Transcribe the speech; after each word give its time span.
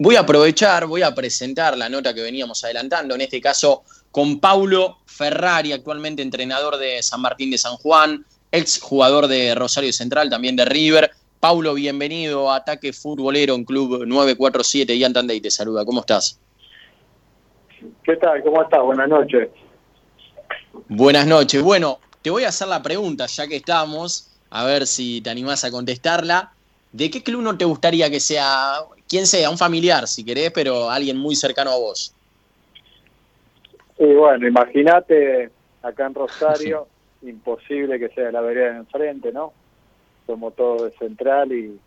Voy 0.00 0.14
a 0.14 0.20
aprovechar, 0.20 0.86
voy 0.86 1.02
a 1.02 1.12
presentar 1.12 1.76
la 1.76 1.88
nota 1.88 2.14
que 2.14 2.22
veníamos 2.22 2.62
adelantando, 2.62 3.16
en 3.16 3.22
este 3.22 3.40
caso 3.40 3.82
con 4.12 4.38
Paulo 4.38 4.98
Ferrari, 5.06 5.72
actualmente 5.72 6.22
entrenador 6.22 6.76
de 6.76 7.02
San 7.02 7.20
Martín 7.20 7.50
de 7.50 7.58
San 7.58 7.74
Juan, 7.78 8.24
ex 8.52 8.80
jugador 8.80 9.26
de 9.26 9.56
Rosario 9.56 9.92
Central, 9.92 10.30
también 10.30 10.54
de 10.54 10.64
River. 10.66 11.10
Paulo, 11.40 11.74
bienvenido 11.74 12.48
a 12.48 12.58
Ataque 12.58 12.92
Futbolero 12.92 13.56
en 13.56 13.64
Club 13.64 14.06
947 14.06 14.94
y 14.94 15.02
Antandey 15.02 15.40
te 15.40 15.50
saluda. 15.50 15.84
¿Cómo 15.84 15.98
estás? 15.98 16.38
¿Qué 18.04 18.14
tal? 18.18 18.40
¿Cómo 18.44 18.62
estás? 18.62 18.80
Buenas 18.80 19.08
noches. 19.08 19.48
Buenas 20.88 21.26
noches. 21.26 21.60
Bueno, 21.60 21.98
te 22.22 22.30
voy 22.30 22.44
a 22.44 22.50
hacer 22.50 22.68
la 22.68 22.84
pregunta, 22.84 23.26
ya 23.26 23.48
que 23.48 23.56
estamos, 23.56 24.30
a 24.50 24.64
ver 24.64 24.86
si 24.86 25.20
te 25.22 25.30
animás 25.30 25.64
a 25.64 25.72
contestarla. 25.72 26.52
¿De 26.92 27.10
qué 27.10 27.24
club 27.24 27.42
no 27.42 27.58
te 27.58 27.64
gustaría 27.64 28.08
que 28.08 28.20
sea, 28.20 28.74
quien 29.08 29.26
sea, 29.26 29.50
un 29.50 29.58
familiar, 29.58 30.06
si 30.06 30.24
querés, 30.24 30.50
pero 30.52 30.90
alguien 30.90 31.16
muy 31.16 31.34
cercano 31.34 31.70
a 31.70 31.78
vos? 31.78 32.14
Y 33.98 34.12
bueno, 34.14 34.46
imagínate 34.46 35.50
acá 35.82 36.06
en 36.06 36.14
Rosario, 36.14 36.86
imposible 37.22 37.98
que 37.98 38.08
sea 38.10 38.30
la 38.30 38.40
vereda 38.40 38.72
de 38.72 38.78
enfrente, 38.78 39.32
¿no? 39.32 39.52
Somos 40.26 40.54
todos 40.54 40.82
de 40.82 40.90
central 40.98 41.52
y 41.52 41.78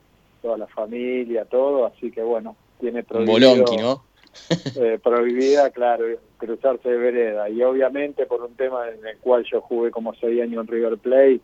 toda 0.41 0.57
la 0.57 0.67
familia, 0.67 1.45
todo, 1.45 1.85
así 1.85 2.11
que 2.11 2.23
bueno, 2.23 2.55
tiene 2.79 3.03
prohibido, 3.03 3.33
Bolonqui, 3.33 3.77
¿no? 3.77 4.03
eh, 4.75 4.99
prohibida, 5.01 5.69
claro, 5.69 6.05
cruzarse 6.37 6.89
de 6.89 6.97
vereda. 6.97 7.49
Y 7.49 7.61
obviamente 7.61 8.25
por 8.25 8.41
un 8.41 8.55
tema 8.55 8.89
en 8.89 9.05
el 9.05 9.17
cual 9.17 9.45
yo 9.49 9.61
jugué 9.61 9.91
como 9.91 10.13
seis 10.15 10.41
años 10.41 10.61
en 10.61 10.67
River 10.67 10.97
Plate, 10.97 11.41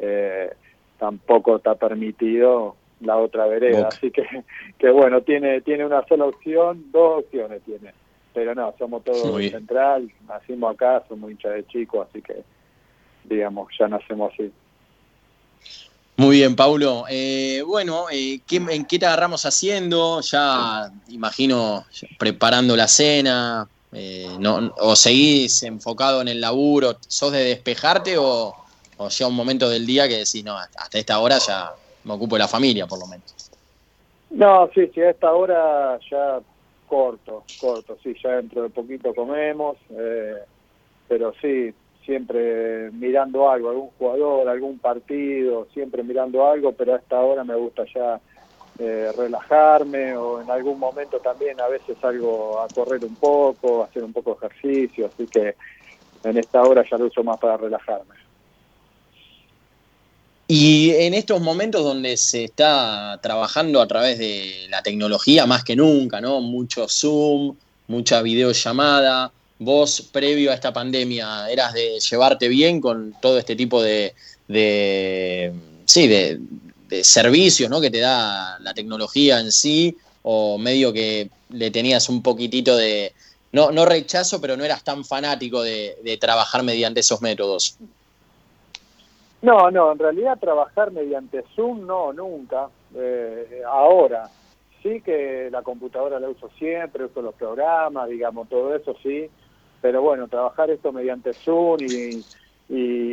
eh, 0.00 0.50
tampoco 0.98 1.56
está 1.56 1.74
permitido 1.74 2.76
la 3.00 3.16
otra 3.16 3.46
vereda. 3.46 3.76
Boca. 3.84 3.88
Así 3.96 4.10
que, 4.10 4.24
que 4.78 4.90
bueno, 4.90 5.22
tiene, 5.22 5.60
tiene 5.62 5.84
una 5.86 6.04
sola 6.06 6.24
opción, 6.26 6.90
dos 6.90 7.24
opciones 7.24 7.62
tiene. 7.64 7.92
Pero 8.34 8.54
no, 8.54 8.74
somos 8.78 9.02
todos 9.04 9.36
bien. 9.38 9.52
central, 9.52 10.12
nacimos 10.26 10.74
acá, 10.74 11.04
somos 11.08 11.30
hinchas 11.30 11.54
de 11.54 11.66
chicos, 11.66 12.06
así 12.08 12.22
que, 12.22 12.44
digamos, 13.24 13.68
ya 13.78 13.88
nacemos 13.88 14.32
así. 14.32 14.52
Muy 16.16 16.36
bien, 16.38 16.56
Paulo. 16.56 17.04
Eh, 17.08 17.62
bueno, 17.64 18.06
eh, 18.10 18.40
¿qué- 18.46 18.56
¿en 18.56 18.84
qué 18.86 18.98
te 18.98 19.06
agarramos 19.06 19.46
haciendo? 19.46 20.20
Ya, 20.20 20.90
imagino, 21.08 21.86
preparando 22.18 22.74
la 22.76 22.88
cena, 22.88 23.68
eh, 23.92 24.28
no, 24.40 24.72
¿o 24.78 24.96
seguís 24.96 25.62
enfocado 25.62 26.20
en 26.20 26.28
el 26.28 26.40
laburo? 26.40 26.98
¿Sos 27.06 27.32
de 27.32 27.44
despejarte 27.44 28.18
o, 28.18 28.52
o 28.96 29.08
llega 29.08 29.28
un 29.28 29.36
momento 29.36 29.68
del 29.70 29.86
día 29.86 30.08
que 30.08 30.18
decís, 30.18 30.44
no, 30.44 30.56
hasta 30.58 30.98
esta 30.98 31.18
hora 31.20 31.38
ya 31.38 31.70
me 32.08 32.14
ocupo 32.14 32.34
de 32.34 32.40
la 32.40 32.48
familia, 32.48 32.86
por 32.86 32.98
lo 32.98 33.06
menos? 33.06 33.36
No, 34.30 34.68
sí, 34.74 34.90
sí, 34.94 35.00
a 35.00 35.10
esta 35.10 35.32
hora 35.32 35.98
ya 36.10 36.40
corto, 36.86 37.44
corto, 37.60 37.96
sí, 38.02 38.14
ya 38.22 38.36
dentro 38.36 38.62
de 38.62 38.70
poquito 38.70 39.14
comemos, 39.14 39.76
eh, 39.90 40.36
pero 41.06 41.32
sí, 41.40 41.72
siempre 42.04 42.90
mirando 42.92 43.50
algo, 43.50 43.70
algún 43.70 43.90
jugador, 43.98 44.48
algún 44.48 44.78
partido, 44.78 45.68
siempre 45.72 46.02
mirando 46.02 46.46
algo, 46.46 46.72
pero 46.72 46.94
a 46.94 46.98
esta 46.98 47.20
hora 47.20 47.44
me 47.44 47.54
gusta 47.54 47.84
ya 47.94 48.20
eh, 48.78 49.12
relajarme 49.16 50.16
o 50.16 50.40
en 50.40 50.50
algún 50.50 50.78
momento 50.78 51.18
también 51.18 51.60
a 51.60 51.68
veces 51.68 51.98
salgo 52.00 52.60
a 52.60 52.68
correr 52.68 53.04
un 53.04 53.16
poco, 53.16 53.84
hacer 53.84 54.02
un 54.02 54.12
poco 54.12 54.38
de 54.40 54.46
ejercicio, 54.46 55.10
así 55.12 55.26
que 55.26 55.56
en 56.24 56.38
esta 56.38 56.62
hora 56.62 56.84
ya 56.88 56.96
lo 56.96 57.06
uso 57.06 57.22
más 57.22 57.38
para 57.38 57.56
relajarme. 57.56 58.14
Y 60.50 60.92
en 60.92 61.12
estos 61.12 61.42
momentos 61.42 61.84
donde 61.84 62.16
se 62.16 62.44
está 62.44 63.20
trabajando 63.22 63.82
a 63.82 63.86
través 63.86 64.18
de 64.18 64.66
la 64.70 64.82
tecnología 64.82 65.44
más 65.44 65.62
que 65.62 65.76
nunca, 65.76 66.22
¿no? 66.22 66.40
Mucho 66.40 66.88
Zoom, 66.88 67.54
mucha 67.86 68.22
videollamada. 68.22 69.30
Vos, 69.58 70.08
previo 70.10 70.50
a 70.50 70.54
esta 70.54 70.72
pandemia, 70.72 71.50
eras 71.50 71.74
de 71.74 72.00
llevarte 72.00 72.48
bien 72.48 72.80
con 72.80 73.14
todo 73.20 73.38
este 73.38 73.56
tipo 73.56 73.82
de, 73.82 74.14
sí, 75.84 76.06
de, 76.06 76.40
de 76.88 77.04
servicios, 77.04 77.68
¿no? 77.68 77.78
Que 77.82 77.90
te 77.90 78.00
da 78.00 78.58
la 78.60 78.72
tecnología 78.72 79.40
en 79.40 79.52
sí, 79.52 79.94
o 80.22 80.56
medio 80.56 80.94
que 80.94 81.28
le 81.50 81.70
tenías 81.70 82.08
un 82.08 82.22
poquitito 82.22 82.74
de, 82.74 83.12
no, 83.52 83.70
no 83.70 83.84
rechazo, 83.84 84.40
pero 84.40 84.56
no 84.56 84.64
eras 84.64 84.82
tan 84.82 85.04
fanático 85.04 85.62
de, 85.62 85.98
de 86.02 86.16
trabajar 86.16 86.62
mediante 86.62 87.00
esos 87.00 87.20
métodos. 87.20 87.76
No, 89.40 89.70
no, 89.70 89.92
en 89.92 89.98
realidad 89.98 90.38
trabajar 90.38 90.90
mediante 90.90 91.44
Zoom 91.54 91.86
no, 91.86 92.12
nunca. 92.12 92.68
Eh, 92.94 93.62
ahora, 93.66 94.28
sí 94.82 95.00
que 95.00 95.48
la 95.50 95.62
computadora 95.62 96.18
la 96.18 96.28
uso 96.28 96.50
siempre, 96.58 97.04
uso 97.04 97.22
los 97.22 97.34
programas, 97.34 98.08
digamos, 98.08 98.48
todo 98.48 98.74
eso 98.74 98.96
sí, 99.02 99.28
pero 99.80 100.02
bueno, 100.02 100.28
trabajar 100.28 100.70
esto 100.70 100.92
mediante 100.92 101.32
Zoom 101.32 101.78
y, 101.80 102.24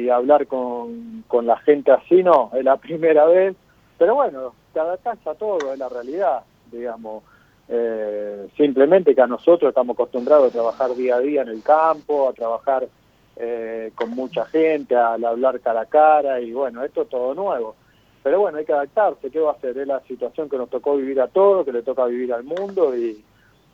hablar 0.10 0.48
con, 0.48 1.24
con 1.28 1.46
la 1.46 1.58
gente 1.58 1.92
así 1.92 2.22
no, 2.22 2.52
es 2.54 2.64
la 2.64 2.78
primera 2.86 3.26
vez, 3.26 3.56
pero 3.98 4.16
bueno, 4.16 4.54
te 4.74 4.80
adaptás 4.80 5.18
a 5.26 5.36
todo, 5.36 5.74
es 5.74 5.80
la 5.80 5.90
realidad, 5.90 6.42
digamos. 6.72 7.24
Eh, 7.68 8.48
simplemente 8.58 9.16
que 9.16 9.22
a 9.22 9.28
nosotros 9.28 9.70
estamos 9.70 9.96
acostumbrados 9.96 10.50
a 10.50 10.54
trabajar 10.54 10.94
día 10.96 11.16
a 11.16 11.20
día 11.20 11.42
en 11.42 11.48
el 11.48 11.64
campo, 11.64 12.30
a 12.30 12.34
trabajar 12.34 12.88
eh, 13.36 13.92
con 13.96 14.12
mucha 14.12 14.46
gente, 14.46 14.96
al 14.96 15.24
hablar 15.24 15.60
cara 15.60 15.82
a 15.82 15.86
cara, 15.86 16.40
y 16.40 16.52
bueno, 16.52 16.84
esto 16.84 17.04
es 17.04 17.10
todo 17.10 17.34
nuevo. 17.34 17.76
Pero 18.24 18.40
bueno, 18.40 18.58
hay 18.58 18.66
que 18.66 18.74
adaptarse, 18.74 19.30
¿qué 19.30 19.40
va 19.40 19.52
a 19.52 19.54
hacer? 19.54 19.78
Es 19.78 19.88
la 19.88 20.02
situación 20.02 20.50
que 20.50 20.58
nos 20.58 20.70
tocó 20.70 20.96
vivir 20.96 21.22
a 21.22 21.28
todos, 21.28 21.66
que 21.66 21.72
le 21.72 21.84
toca 21.84 22.06
vivir 22.06 22.34
al 22.34 22.44
mundo, 22.44 22.96
y, 22.96 23.24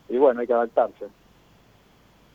y 0.08 0.16
bueno, 0.18 0.40
hay 0.40 0.46
que 0.46 0.52
adaptarse. 0.52 1.06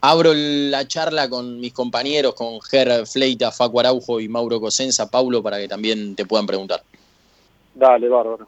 Abro 0.02 0.32
la 0.34 0.88
charla 0.88 1.30
con 1.30 1.60
mis 1.60 1.74
compañeros, 1.74 2.36
con 2.36 2.62
Ger 2.62 3.06
Fleita, 3.08 3.52
Facu 3.52 3.80
Araujo 3.80 4.20
y 4.20 4.28
Mauro 4.28 4.60
Cosenza, 4.60 5.10
Paulo, 5.10 5.42
para 5.42 5.58
que 5.58 5.68
también 5.68 6.16
te 6.16 6.26
puedan 6.26 6.46
preguntar. 6.46 6.84
Dale, 7.74 8.08
bárbaro. 8.08 8.48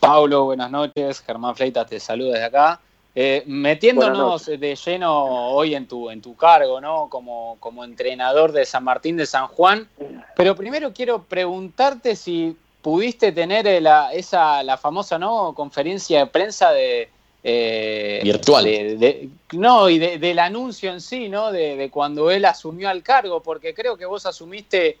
Paulo, 0.00 0.44
buenas 0.44 0.70
noches. 0.70 1.20
Germán 1.20 1.56
Fleitas 1.56 1.86
te 1.88 1.98
saluda 1.98 2.34
desde 2.34 2.44
acá. 2.44 2.80
Eh, 3.14 3.42
metiéndonos 3.46 4.46
de 4.46 4.76
lleno 4.76 5.50
hoy 5.50 5.74
en 5.74 5.88
tu, 5.88 6.08
en 6.10 6.22
tu 6.22 6.36
cargo, 6.36 6.80
¿no? 6.80 7.08
Como, 7.08 7.56
como 7.58 7.82
entrenador 7.84 8.52
de 8.52 8.64
San 8.64 8.84
Martín 8.84 9.16
de 9.16 9.26
San 9.26 9.48
Juan. 9.48 9.88
Pero 10.36 10.54
primero 10.54 10.92
quiero 10.92 11.24
preguntarte 11.24 12.14
si 12.14 12.56
pudiste 12.80 13.32
tener 13.32 13.66
eh, 13.66 13.80
la, 13.80 14.12
esa, 14.12 14.62
la 14.62 14.76
famosa 14.76 15.18
¿no? 15.18 15.52
conferencia 15.54 16.20
de 16.20 16.26
prensa 16.26 16.70
de. 16.70 17.08
eh, 17.42 18.20
Virtual. 18.22 18.62
de- 18.64 18.96
de- 18.96 19.28
no, 19.52 19.88
y 19.88 19.98
de- 19.98 20.18
del 20.18 20.38
anuncio 20.38 20.92
en 20.92 21.00
sí, 21.00 21.28
¿no? 21.28 21.50
De, 21.50 21.76
de 21.76 21.90
cuando 21.90 22.30
él 22.30 22.44
asumió 22.44 22.88
al 22.88 23.02
cargo, 23.02 23.42
porque 23.42 23.74
creo 23.74 23.96
que 23.96 24.06
vos 24.06 24.26
asumiste 24.26 24.98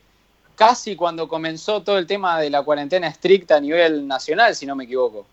casi 0.56 0.96
cuando 0.96 1.28
comenzó 1.28 1.82
todo 1.84 1.98
el 1.98 2.06
tema 2.06 2.40
de 2.40 2.50
la 2.50 2.62
cuarentena 2.64 3.06
estricta 3.06 3.56
a 3.56 3.60
nivel 3.60 4.08
nacional, 4.08 4.56
si 4.56 4.66
no 4.66 4.74
me 4.74 4.84
equivoco. 4.84 5.24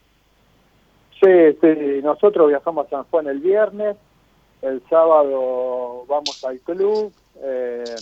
Sí, 1.25 1.57
sí, 1.59 2.01
nosotros 2.03 2.49
viajamos 2.49 2.85
a 2.85 2.89
San 2.91 3.03
Juan 3.05 3.25
el 3.25 3.39
viernes, 3.39 3.97
el 4.61 4.79
sábado 4.87 6.05
vamos 6.07 6.43
al 6.43 6.59
club, 6.59 7.11
eh, 7.41 7.95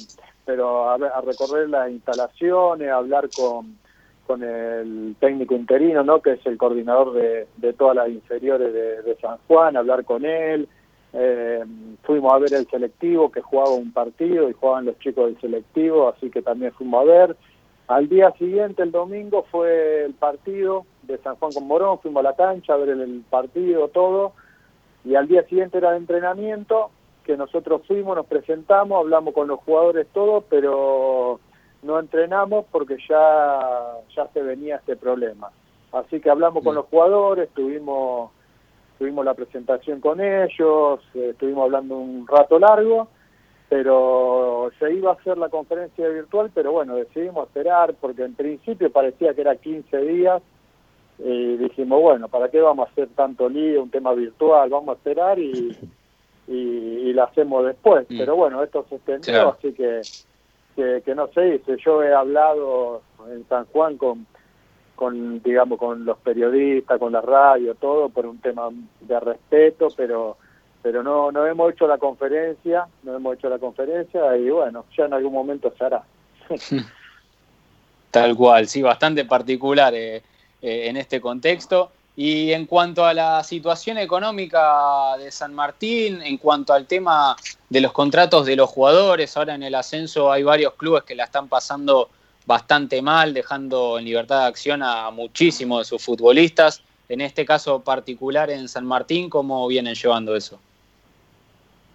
pero 0.43 0.89
a, 0.89 0.95
a 0.95 1.21
recorrer 1.21 1.69
las 1.69 1.89
instalaciones, 1.89 2.89
a 2.89 2.97
hablar 2.97 3.29
con, 3.29 3.77
con 4.27 4.43
el 4.43 5.15
técnico 5.21 5.55
interino, 5.55 6.03
¿no? 6.03 6.21
que 6.21 6.33
es 6.33 6.45
el 6.45 6.57
coordinador 6.57 7.13
de, 7.13 7.47
de 7.55 7.71
todas 7.71 7.95
las 7.95 8.09
inferiores 8.09 8.73
de, 8.73 9.01
de 9.03 9.15
San 9.21 9.37
Juan, 9.47 9.77
hablar 9.77 10.03
con 10.03 10.25
él. 10.25 10.67
Eh, 11.13 11.63
fuimos 12.01 12.33
a 12.33 12.39
ver 12.39 12.53
el 12.53 12.67
selectivo 12.67 13.31
que 13.31 13.39
jugaba 13.39 13.69
un 13.69 13.93
partido 13.93 14.49
y 14.49 14.53
jugaban 14.53 14.83
los 14.83 14.99
chicos 14.99 15.27
del 15.27 15.39
selectivo, 15.39 16.09
así 16.09 16.29
que 16.29 16.41
también 16.41 16.73
fuimos 16.73 17.03
a 17.03 17.05
ver. 17.05 17.37
Al 17.87 18.09
día 18.09 18.31
siguiente, 18.37 18.83
el 18.83 18.91
domingo, 18.91 19.45
fue 19.49 20.03
el 20.03 20.13
partido 20.13 20.85
de 21.03 21.17
San 21.19 21.35
Juan 21.35 21.51
con 21.51 21.67
Morón, 21.67 21.99
fuimos 21.99 22.21
a 22.21 22.29
la 22.29 22.35
cancha 22.35 22.73
a 22.73 22.77
ver 22.77 22.89
el, 22.89 23.01
el 23.01 23.21
partido, 23.29 23.87
todo, 23.89 24.33
y 25.05 25.15
al 25.15 25.27
día 25.27 25.43
siguiente 25.43 25.77
era 25.77 25.91
de 25.91 25.97
entrenamiento, 25.97 26.91
que 27.23 27.37
nosotros 27.37 27.81
fuimos, 27.87 28.15
nos 28.15 28.25
presentamos, 28.25 28.99
hablamos 28.99 29.33
con 29.33 29.47
los 29.47 29.59
jugadores, 29.61 30.07
todo, 30.13 30.41
pero 30.49 31.39
no 31.81 31.99
entrenamos 31.99 32.65
porque 32.71 32.97
ya, 33.07 33.99
ya 34.15 34.27
se 34.33 34.41
venía 34.41 34.77
este 34.77 34.95
problema. 34.95 35.49
Así 35.91 36.19
que 36.19 36.29
hablamos 36.29 36.63
con 36.63 36.75
los 36.75 36.85
jugadores, 36.87 37.49
tuvimos, 37.49 38.31
tuvimos 38.97 39.23
la 39.23 39.33
presentación 39.33 40.01
con 40.01 40.19
ellos, 40.21 40.99
eh, 41.13 41.29
estuvimos 41.31 41.65
hablando 41.65 41.97
un 41.97 42.27
rato 42.27 42.57
largo, 42.57 43.07
pero 43.69 44.71
se 44.79 44.93
iba 44.93 45.11
a 45.11 45.13
hacer 45.13 45.37
la 45.37 45.49
conferencia 45.49 46.07
virtual, 46.07 46.51
pero 46.53 46.71
bueno, 46.71 46.95
decidimos 46.95 47.47
esperar 47.47 47.93
porque 47.99 48.23
en 48.23 48.33
principio 48.33 48.91
parecía 48.91 49.33
que 49.33 49.41
era 49.41 49.55
15 49.55 49.97
días 49.97 50.41
y 51.19 51.57
dijimos, 51.57 52.01
bueno, 52.01 52.27
¿para 52.27 52.49
qué 52.49 52.59
vamos 52.59 52.87
a 52.87 52.91
hacer 52.91 53.09
tanto 53.15 53.47
lío, 53.49 53.83
un 53.83 53.89
tema 53.89 54.13
virtual? 54.13 54.69
Vamos 54.69 54.89
a 54.89 54.97
esperar 54.97 55.39
y, 55.39 55.77
y, 56.47 56.53
y 56.53 57.13
la 57.13 57.25
hacemos 57.25 57.65
después. 57.65 58.05
Mm. 58.09 58.17
Pero 58.17 58.35
bueno, 58.35 58.63
esto 58.63 58.85
se 58.89 58.95
extendió, 58.95 59.33
Claro. 59.33 59.55
así 59.57 59.73
que, 59.73 60.01
que, 60.75 61.01
que 61.05 61.15
no 61.15 61.27
se 61.27 61.55
hizo. 61.55 61.75
Yo 61.75 62.03
he 62.03 62.13
hablado 62.13 63.01
en 63.31 63.47
San 63.47 63.65
Juan 63.65 63.97
con, 63.97 64.25
con 64.95 65.41
digamos 65.41 65.79
con 65.79 66.05
los 66.05 66.17
periodistas, 66.19 66.99
con 66.99 67.11
la 67.13 67.21
radio, 67.21 67.75
todo 67.75 68.09
por 68.09 68.25
un 68.25 68.39
tema 68.39 68.69
de 69.01 69.19
respeto, 69.19 69.87
pero 69.95 70.37
pero 70.81 71.01
no 71.01 71.31
no 71.31 71.47
hemos 71.47 71.71
hecho 71.71 71.87
la 71.87 71.97
conferencia, 71.97 72.85
no 73.03 73.15
hemos 73.15 73.35
hecho 73.35 73.47
la 73.49 73.57
conferencia 73.57 74.35
y 74.37 74.49
bueno, 74.49 74.85
ya 74.97 75.05
en 75.05 75.13
algún 75.13 75.33
momento 75.33 75.73
se 75.77 75.85
hará. 75.85 76.03
Tal 78.11 78.35
cual, 78.35 78.67
sí, 78.67 78.81
bastante 78.81 79.25
particular 79.25 79.93
eh, 79.95 80.21
eh, 80.63 80.87
en 80.87 80.95
este 80.95 81.19
contexto. 81.19 81.91
Y 82.15 82.53
en 82.53 82.67
cuanto 82.67 83.05
a 83.05 83.13
la 83.13 83.43
situación 83.43 83.97
económica 83.97 85.17
de 85.17 85.29
San 85.29 85.53
Martín, 85.53 86.21
en 86.21 86.37
cuanto 86.37 86.73
al 86.73 86.87
tema 86.87 87.35
de 87.69 87.81
los 87.81 87.91
contratos 87.91 88.45
de 88.45 88.55
los 88.55 88.69
jugadores, 88.69 89.35
ahora 89.35 89.55
en 89.55 89.63
el 89.63 89.75
ascenso 89.75 90.31
hay 90.31 90.41
varios 90.43 90.75
clubes 90.75 91.03
que 91.03 91.15
la 91.15 91.25
están 91.25 91.49
pasando 91.49 92.09
bastante 92.45 93.01
mal, 93.01 93.33
dejando 93.33 93.99
en 93.99 94.05
libertad 94.05 94.41
de 94.41 94.45
acción 94.45 94.83
a 94.83 95.11
muchísimos 95.11 95.79
de 95.79 95.85
sus 95.85 96.01
futbolistas. 96.01 96.81
En 97.09 97.19
este 97.19 97.45
caso 97.45 97.81
particular 97.81 98.49
en 98.49 98.69
San 98.69 98.85
Martín, 98.85 99.29
¿cómo 99.29 99.67
vienen 99.67 99.95
llevando 99.95 100.33
eso? 100.33 100.59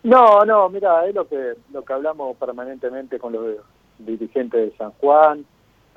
No, 0.02 0.44
no, 0.44 0.68
mira, 0.68 1.06
es 1.06 1.14
lo 1.14 1.26
que 1.26 1.54
lo 1.72 1.82
que 1.84 1.92
hablamos 1.94 2.36
permanentemente 2.36 3.18
con 3.18 3.32
los 3.32 3.56
dirigentes 3.98 4.70
de 4.70 4.76
San 4.76 4.90
Juan. 4.92 5.46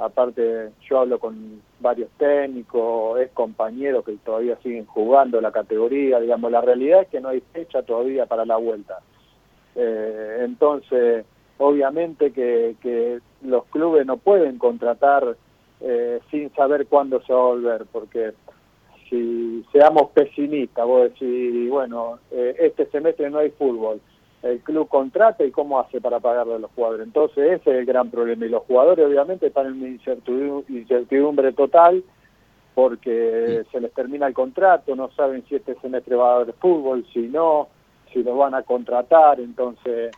Aparte, 0.01 0.71
yo 0.89 0.99
hablo 1.01 1.19
con 1.19 1.61
varios 1.79 2.09
técnicos, 2.17 3.19
es 3.19 3.29
compañeros 3.33 4.03
que 4.03 4.13
todavía 4.25 4.57
siguen 4.63 4.87
jugando 4.87 5.39
la 5.39 5.51
categoría. 5.51 6.19
Digamos, 6.19 6.51
la 6.51 6.59
realidad 6.59 7.03
es 7.03 7.07
que 7.09 7.21
no 7.21 7.29
hay 7.29 7.41
fecha 7.53 7.83
todavía 7.83 8.25
para 8.25 8.43
la 8.43 8.57
vuelta. 8.57 8.97
Eh, 9.75 10.37
entonces, 10.39 11.23
obviamente 11.59 12.31
que, 12.31 13.19
los 13.43 13.65
clubes 13.65 14.07
no 14.07 14.17
pueden 14.17 14.57
contratar 14.57 15.35
eh, 15.81 16.19
sin 16.31 16.51
saber 16.55 16.87
cuándo 16.87 17.21
se 17.21 17.33
va 17.33 17.39
a 17.39 17.43
volver, 17.43 17.85
porque 17.91 18.31
si 19.07 19.63
seamos 19.71 20.09
pesimistas, 20.11 20.85
vos 20.85 21.03
decís, 21.03 21.69
bueno, 21.69 22.17
eh, 22.31 22.55
este 22.59 22.87
semestre 22.87 23.29
no 23.29 23.37
hay 23.37 23.51
fútbol, 23.51 24.01
el 24.43 24.59
club 24.61 24.87
contrata 24.87 25.43
y 25.43 25.51
cómo 25.51 25.79
hace 25.79 26.01
para 26.01 26.19
pagarle 26.19 26.55
a 26.55 26.59
los 26.59 26.71
jugadores. 26.71 27.05
Entonces 27.05 27.61
ese 27.61 27.71
es 27.71 27.77
el 27.79 27.85
gran 27.85 28.09
problema 28.09 28.45
y 28.45 28.49
los 28.49 28.63
jugadores 28.63 29.05
obviamente 29.05 29.47
están 29.47 29.67
en 29.67 29.73
una 29.73 29.87
incertidumbre 30.69 31.53
total 31.53 32.03
porque 32.73 33.63
se 33.71 33.81
les 33.81 33.93
termina 33.93 34.27
el 34.27 34.33
contrato, 34.33 34.95
no 34.95 35.11
saben 35.11 35.43
si 35.47 35.55
este 35.55 35.75
semestre 35.75 36.15
va 36.15 36.31
a 36.31 36.35
haber 36.37 36.53
fútbol, 36.53 37.05
si 37.13 37.27
no, 37.27 37.67
si 38.11 38.23
los 38.23 38.37
van 38.37 38.55
a 38.55 38.63
contratar, 38.63 39.39
entonces 39.39 40.11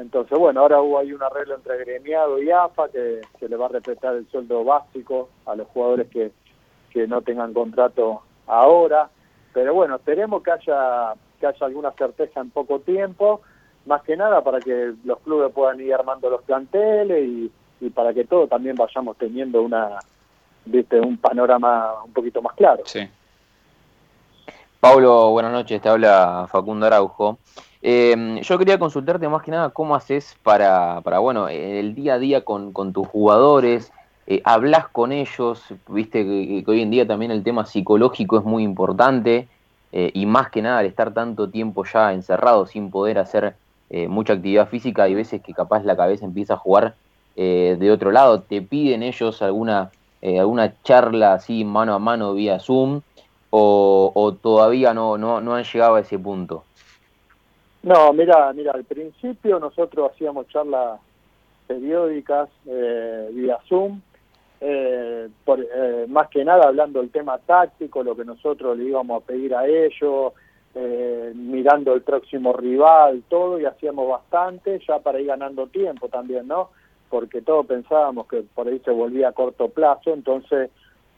entonces, 0.00 0.38
bueno, 0.38 0.60
ahora 0.60 0.80
hubo 0.80 0.98
ahí 0.98 1.12
un 1.12 1.22
arreglo 1.22 1.56
entre 1.56 1.76
gremiado 1.78 2.40
y 2.42 2.50
AFA 2.50 2.88
que 2.88 3.20
se 3.38 3.48
le 3.48 3.56
va 3.56 3.66
a 3.66 3.68
respetar 3.68 4.14
el 4.14 4.26
sueldo 4.28 4.64
básico 4.64 5.28
a 5.44 5.54
los 5.54 5.68
jugadores 5.68 6.08
que, 6.08 6.32
que 6.90 7.06
no 7.06 7.20
tengan 7.20 7.52
contrato 7.52 8.22
ahora. 8.46 9.10
Pero 9.52 9.74
bueno, 9.74 9.96
esperemos 9.96 10.42
que 10.42 10.52
haya, 10.52 11.14
que 11.38 11.46
haya 11.46 11.66
alguna 11.66 11.90
certeza 11.92 12.40
en 12.40 12.50
poco 12.50 12.80
tiempo, 12.80 13.42
más 13.86 14.02
que 14.02 14.16
nada 14.16 14.42
para 14.42 14.60
que 14.60 14.92
los 15.04 15.18
clubes 15.20 15.52
puedan 15.52 15.80
ir 15.80 15.94
armando 15.94 16.30
los 16.30 16.42
planteles 16.42 17.50
y, 17.80 17.90
para 17.90 18.12
que 18.12 18.24
todos 18.24 18.48
también 18.48 18.76
vayamos 18.76 19.16
teniendo 19.16 19.62
una, 19.62 19.98
viste, 20.66 21.00
un 21.00 21.16
panorama 21.16 22.04
un 22.04 22.12
poquito 22.12 22.42
más 22.42 22.54
claro. 22.54 22.82
Sí. 22.84 23.08
Pablo, 24.80 25.30
buenas 25.30 25.52
noches, 25.52 25.80
te 25.80 25.88
habla 25.88 26.46
Facundo 26.50 26.86
Araujo. 26.86 27.38
Eh, 27.82 28.40
yo 28.42 28.58
quería 28.58 28.78
consultarte 28.78 29.28
más 29.28 29.42
que 29.42 29.50
nada 29.50 29.70
cómo 29.70 29.94
haces 29.94 30.36
para, 30.42 31.00
para 31.00 31.18
bueno, 31.18 31.48
el 31.48 31.94
día 31.94 32.14
a 32.14 32.18
día 32.18 32.44
con, 32.44 32.72
con 32.72 32.92
tus 32.92 33.08
jugadores, 33.08 33.90
eh, 34.26 34.42
hablas 34.44 34.86
con 34.86 35.10
ellos, 35.10 35.60
viste 35.88 36.24
que, 36.24 36.64
hoy 36.64 36.82
en 36.82 36.90
día 36.90 37.04
también 37.04 37.32
el 37.32 37.42
tema 37.42 37.66
psicológico 37.66 38.38
es 38.38 38.44
muy 38.44 38.62
importante 38.62 39.48
eh, 39.90 40.12
y 40.14 40.24
más 40.24 40.50
que 40.50 40.62
nada 40.62 40.78
al 40.78 40.86
estar 40.86 41.12
tanto 41.12 41.50
tiempo 41.50 41.84
ya 41.84 42.12
encerrado 42.12 42.64
sin 42.64 42.92
poder 42.92 43.18
hacer 43.18 43.56
eh, 43.90 44.08
mucha 44.08 44.34
actividad 44.34 44.68
física, 44.68 45.04
hay 45.04 45.14
veces 45.14 45.42
que 45.42 45.52
capaz 45.52 45.84
la 45.84 45.96
cabeza 45.96 46.24
empieza 46.24 46.54
a 46.54 46.58
jugar 46.58 46.94
de 47.36 47.90
otro 47.90 48.10
lado, 48.10 48.42
te 48.42 48.60
piden 48.60 49.02
ellos 49.02 49.40
alguna, 49.40 49.90
alguna 50.22 50.74
charla 50.82 51.32
así 51.32 51.64
mano 51.64 51.94
a 51.94 51.98
mano 51.98 52.34
vía 52.34 52.58
Zoom 52.58 53.00
o, 53.50 54.12
o 54.14 54.32
todavía 54.32 54.92
no, 54.92 55.16
no, 55.16 55.40
no 55.40 55.54
han 55.54 55.64
llegado 55.64 55.94
a 55.94 56.00
ese 56.00 56.18
punto. 56.18 56.64
No, 57.82 58.12
mira, 58.12 58.52
mira, 58.52 58.72
al 58.72 58.84
principio 58.84 59.58
nosotros 59.58 60.10
hacíamos 60.12 60.48
charlas 60.48 61.00
periódicas 61.66 62.48
eh, 62.66 63.30
vía 63.32 63.58
Zoom, 63.68 64.00
eh, 64.60 65.28
por, 65.44 65.60
eh, 65.60 66.04
más 66.08 66.28
que 66.28 66.44
nada 66.44 66.68
hablando 66.68 67.00
del 67.00 67.10
tema 67.10 67.38
táctico, 67.38 68.02
lo 68.02 68.14
que 68.14 68.24
nosotros 68.24 68.76
le 68.76 68.84
íbamos 68.84 69.22
a 69.22 69.26
pedir 69.26 69.54
a 69.54 69.66
ellos, 69.66 70.34
eh, 70.74 71.32
mirando 71.34 71.94
el 71.94 72.02
próximo 72.02 72.52
rival, 72.52 73.22
todo, 73.28 73.58
y 73.58 73.64
hacíamos 73.64 74.08
bastante 74.08 74.80
ya 74.86 75.00
para 75.00 75.20
ir 75.20 75.26
ganando 75.26 75.66
tiempo 75.66 76.08
también, 76.08 76.46
¿no? 76.46 76.70
Porque 77.08 77.42
todos 77.42 77.66
pensábamos 77.66 78.28
que 78.28 78.42
por 78.54 78.68
ahí 78.68 78.78
se 78.84 78.90
volvía 78.90 79.28
a 79.28 79.32
corto 79.32 79.68
plazo, 79.68 80.12
entonces 80.12 80.70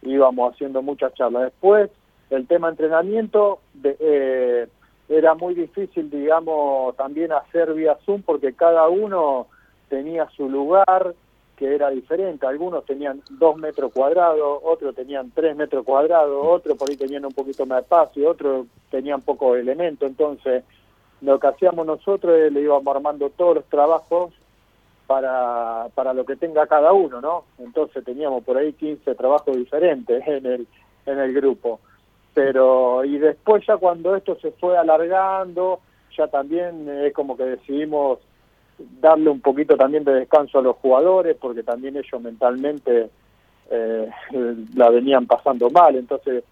íbamos 0.03 0.55
haciendo 0.55 0.81
muchas 0.83 1.13
charlas. 1.15 1.45
Después, 1.45 1.91
el 2.31 2.47
tema 2.47 2.71
entrenamiento, 2.71 3.61
de, 3.75 3.97
eh, 4.01 4.69
era 5.09 5.35
muy 5.35 5.55
difícil, 5.55 6.11
digamos, 6.11 6.97
también 6.97 7.33
hacer 7.33 7.75
vía 7.75 7.99
Zoom 8.07 8.23
porque 8.23 8.55
cada 8.55 8.89
uno 8.89 9.49
tenía 9.89 10.29
su 10.31 10.49
lugar 10.49 11.15
que 11.57 11.75
era 11.75 11.91
diferente. 11.91 12.47
Algunos 12.47 12.85
tenían 12.85 13.23
dos 13.31 13.57
metros 13.57 13.93
cuadrados, 13.93 14.61
otros 14.63 14.95
tenían 14.95 15.31
tres 15.31 15.57
metros 15.57 15.85
cuadrados, 15.85 16.41
otros 16.45 16.77
por 16.77 16.91
ahí 16.91 16.97
tenían 16.97 17.25
un 17.25 17.33
poquito 17.33 17.67
más 17.67 17.79
de 17.79 17.83
espacio, 17.83 18.31
otros 18.31 18.67
tenían 18.91 19.23
poco 19.23 19.57
elemento. 19.57 20.07
Entonces, 20.07 20.65
lo 21.21 21.39
que 21.39 21.47
hacíamos 21.47 21.87
nosotros 21.87 22.35
es 22.39 22.53
le 22.53 22.63
íbamos 22.63 22.95
armando 22.95 23.31
todos 23.31 23.57
los 23.57 23.65
trabajos 23.67 24.33
para, 25.07 25.89
para 25.95 26.15
lo 26.15 26.25
que 26.25 26.37
tenga 26.37 26.67
cada 26.67 26.93
uno, 26.93 27.21
¿no? 27.21 27.45
Entonces 27.59 28.05
teníamos 28.05 28.43
por 28.45 28.57
ahí 28.57 28.73
15 28.73 29.15
trabajos 29.15 29.57
diferentes 29.57 30.27
en 30.27 30.47
el, 30.47 30.67
en 31.07 31.19
el 31.19 31.33
grupo 31.33 31.81
pero 32.35 33.05
y 33.05 33.19
después 33.19 33.65
ya 33.67 33.77
cuando 33.77 34.17
esto 34.17 34.37
se 34.41 34.53
fue 34.53 34.77
alargando, 34.77 35.81
ya 36.17 36.29
también 36.29 36.89
es 36.89 37.13
como 37.13 37.37
que 37.37 37.45
decidimos 37.45 38.19
darle 38.79 39.31
un 39.31 39.41
poquito 39.41 39.77
también 39.77 40.05
de 40.05 40.15
descanso 40.15 40.59
a 40.59 40.63
los 40.63 40.77
jugadores, 40.77 41.37
porque 41.41 41.63
también 41.63 41.97
ellos 41.97 42.21
mentalmente 42.21 43.11
eh, 43.71 44.11
la 44.75 44.91
venían 44.91 45.27
pasando 45.27 45.71
mal, 45.71 45.97
entonces 45.97 46.45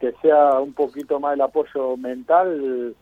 que 0.00 0.12
sea 0.22 0.60
un 0.60 0.74
poquito 0.74 1.18
más 1.18 1.34
el 1.34 1.40
apoyo 1.40 1.96
mental 1.96 2.94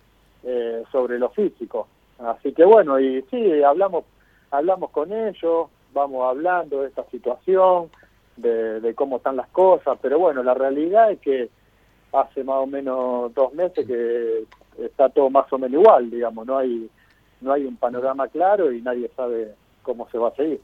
eh, 0.42 0.82
sobre 0.90 1.18
lo 1.18 1.28
físico. 1.30 1.88
Así 2.18 2.52
que 2.52 2.64
bueno, 2.64 2.98
y 2.98 3.22
sí, 3.30 3.62
hablamos, 3.62 4.04
hablamos 4.50 4.90
con 4.90 5.12
ellos, 5.12 5.68
vamos 5.92 6.24
hablando 6.28 6.82
de 6.82 6.88
esta 6.88 7.04
situación, 7.10 7.90
de, 8.36 8.80
de 8.80 8.94
cómo 8.94 9.16
están 9.16 9.36
las 9.36 9.48
cosas, 9.48 9.98
pero 10.00 10.18
bueno, 10.18 10.42
la 10.42 10.54
realidad 10.54 11.10
es 11.10 11.20
que 11.20 11.48
hace 12.12 12.44
más 12.44 12.56
o 12.56 12.66
menos 12.66 13.34
dos 13.34 13.52
meses 13.54 13.86
que 13.86 14.44
está 14.78 15.08
todo 15.08 15.28
más 15.30 15.50
o 15.52 15.58
menos 15.58 15.80
igual, 15.80 16.10
digamos, 16.10 16.46
no 16.46 16.58
hay 16.58 16.88
no 17.40 17.52
hay 17.52 17.64
un 17.64 17.76
panorama 17.76 18.28
claro 18.28 18.72
y 18.72 18.80
nadie 18.82 19.10
sabe 19.16 19.54
cómo 19.82 20.08
se 20.10 20.18
va 20.18 20.28
a 20.28 20.34
seguir. 20.34 20.60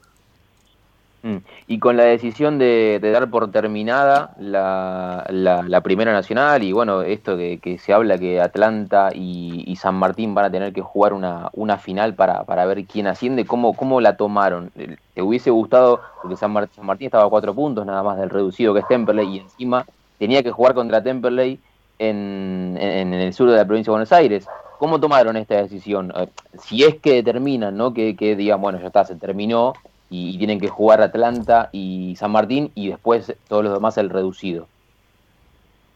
Mm. 1.23 1.37
Y 1.67 1.79
con 1.79 1.95
la 1.95 2.03
decisión 2.03 2.59
de, 2.59 2.99
dar 3.01 3.29
por 3.29 3.49
terminada 3.49 4.35
la, 4.37 5.25
la, 5.29 5.81
Primera 5.81 6.11
Nacional 6.11 6.63
y 6.63 6.73
bueno, 6.73 7.01
esto 7.01 7.37
que, 7.37 7.59
que 7.59 7.77
se 7.77 7.93
habla 7.93 8.17
que 8.17 8.41
Atlanta 8.41 9.09
y, 9.13 9.73
San 9.77 9.95
Martín 9.95 10.35
van 10.35 10.45
a 10.45 10.51
tener 10.51 10.73
que 10.73 10.81
jugar 10.81 11.13
una, 11.13 11.49
una 11.53 11.77
final 11.77 12.13
para, 12.13 12.43
para 12.43 12.65
ver 12.65 12.83
quién 12.85 13.07
asciende, 13.07 13.45
¿cómo, 13.45 13.73
¿cómo 13.73 14.01
la 14.01 14.17
tomaron? 14.17 14.71
¿Te 15.13 15.21
hubiese 15.21 15.49
gustado? 15.49 16.01
Porque 16.21 16.35
San, 16.35 16.53
San 16.71 16.85
Martín 16.85 17.05
estaba 17.05 17.25
a 17.25 17.29
cuatro 17.29 17.53
puntos 17.53 17.85
nada 17.85 18.03
más 18.03 18.17
del 18.17 18.29
reducido 18.29 18.73
que 18.73 18.81
es 18.81 18.87
Temperley 18.87 19.37
y 19.37 19.39
encima 19.39 19.85
tenía 20.19 20.43
que 20.43 20.51
jugar 20.51 20.73
contra 20.73 21.01
Temperley 21.01 21.59
en, 21.99 22.77
el 22.77 23.33
sur 23.33 23.49
de 23.49 23.57
la 23.57 23.65
provincia 23.65 23.91
de 23.91 23.93
Buenos 23.93 24.11
Aires. 24.11 24.47
¿Cómo 24.83 24.99
tomaron 24.99 25.37
esta 25.37 25.61
decisión? 25.61 26.11
Eh, 26.13 26.27
si 26.59 26.83
es 26.83 26.99
que 26.99 27.13
determinan, 27.13 27.77
¿no? 27.77 27.93
Que, 27.93 28.17
que 28.17 28.35
digan, 28.35 28.59
bueno, 28.59 28.81
ya 28.81 28.87
está, 28.87 29.05
se 29.05 29.15
terminó 29.15 29.71
y, 30.09 30.37
tienen 30.37 30.59
que 30.59 30.67
jugar 30.67 30.99
Atlanta 31.01 31.69
y 31.71 32.17
San 32.17 32.31
Martín 32.31 32.69
y 32.75 32.89
después 32.89 33.33
todos 33.47 33.63
los 33.63 33.73
demás 33.73 33.97
el 33.97 34.09
reducido. 34.09 34.67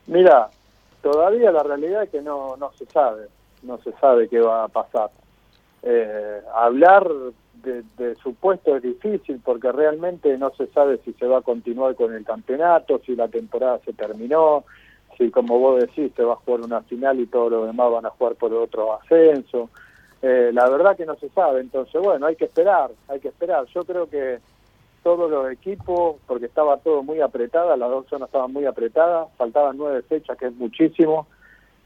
Mira, 0.06 0.48
todavía 1.02 1.52
la 1.52 1.64
realidad 1.64 2.04
es 2.04 2.12
que 2.12 2.22
no, 2.22 2.56
no 2.56 2.72
se 2.78 2.86
sabe, 2.86 3.28
no 3.62 3.78
se 3.80 3.92
sabe 4.00 4.30
qué 4.30 4.40
va 4.40 4.64
a 4.64 4.68
pasar. 4.70 5.10
Eh, 5.84 6.42
hablar 6.56 7.12
de, 7.64 8.16
supuesto 8.24 8.78
es 8.78 8.84
difícil 8.84 9.42
porque 9.44 9.70
realmente 9.70 10.38
no 10.38 10.52
se 10.52 10.68
sabe 10.68 11.02
si 11.04 11.12
se 11.12 11.28
va 11.28 11.40
a 11.40 11.42
continuar 11.42 11.94
con 11.96 12.14
el 12.14 12.24
campeonato, 12.24 13.02
si 13.06 13.18
la 13.18 13.28
temporada 13.28 13.82
se 13.84 13.92
terminó, 13.92 14.64
si 15.18 15.32
como 15.32 15.60
vos 15.60 15.80
decís 15.80 16.12
se 16.16 16.24
va 16.24 16.34
a 16.34 16.38
jugar 16.38 16.62
una 16.62 16.82
final 16.82 17.20
y 17.20 17.28
todos 17.28 17.52
los 17.52 17.68
demás 17.68 17.92
van 17.92 18.06
a 18.06 18.12
jugar 18.12 18.36
por 18.36 18.54
otro 18.54 18.94
ascenso. 18.94 19.70
Eh, 20.22 20.52
la 20.54 20.68
verdad 20.70 20.98
que 20.98 21.06
no 21.06 21.16
se 21.16 21.30
sabe, 21.30 21.62
entonces 21.62 22.02
bueno, 22.02 22.26
hay 22.26 22.36
que 22.36 22.46
esperar, 22.46 22.92
hay 23.08 23.20
que 23.20 23.28
esperar. 23.28 23.66
Yo 23.68 23.84
creo 23.84 24.10
que 24.10 24.40
todos 25.04 25.30
los 25.30 25.52
equipos, 25.52 26.18
porque 26.28 26.48
estaba 26.48 26.78
todo 26.78 27.02
muy 27.04 27.22
apretada, 27.22 27.78
las 27.78 27.90
dos 27.90 28.08
zonas 28.08 28.28
estaban 28.28 28.52
muy 28.52 28.66
apretadas, 28.66 29.30
faltaban 29.38 29.78
nueve 29.78 30.02
fechas, 30.02 30.38
que 30.38 30.48
es 30.48 30.56
muchísimo, 30.56 31.28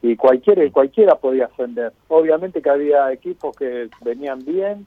y 0.02 0.16
cualquiera, 0.16 0.68
cualquiera 0.72 1.14
podía 1.14 1.46
ascender. 1.46 1.92
Obviamente 2.08 2.60
que 2.60 2.70
había 2.70 3.12
equipos 3.12 3.54
que 3.56 3.88
venían 4.00 4.44
bien 4.44 4.86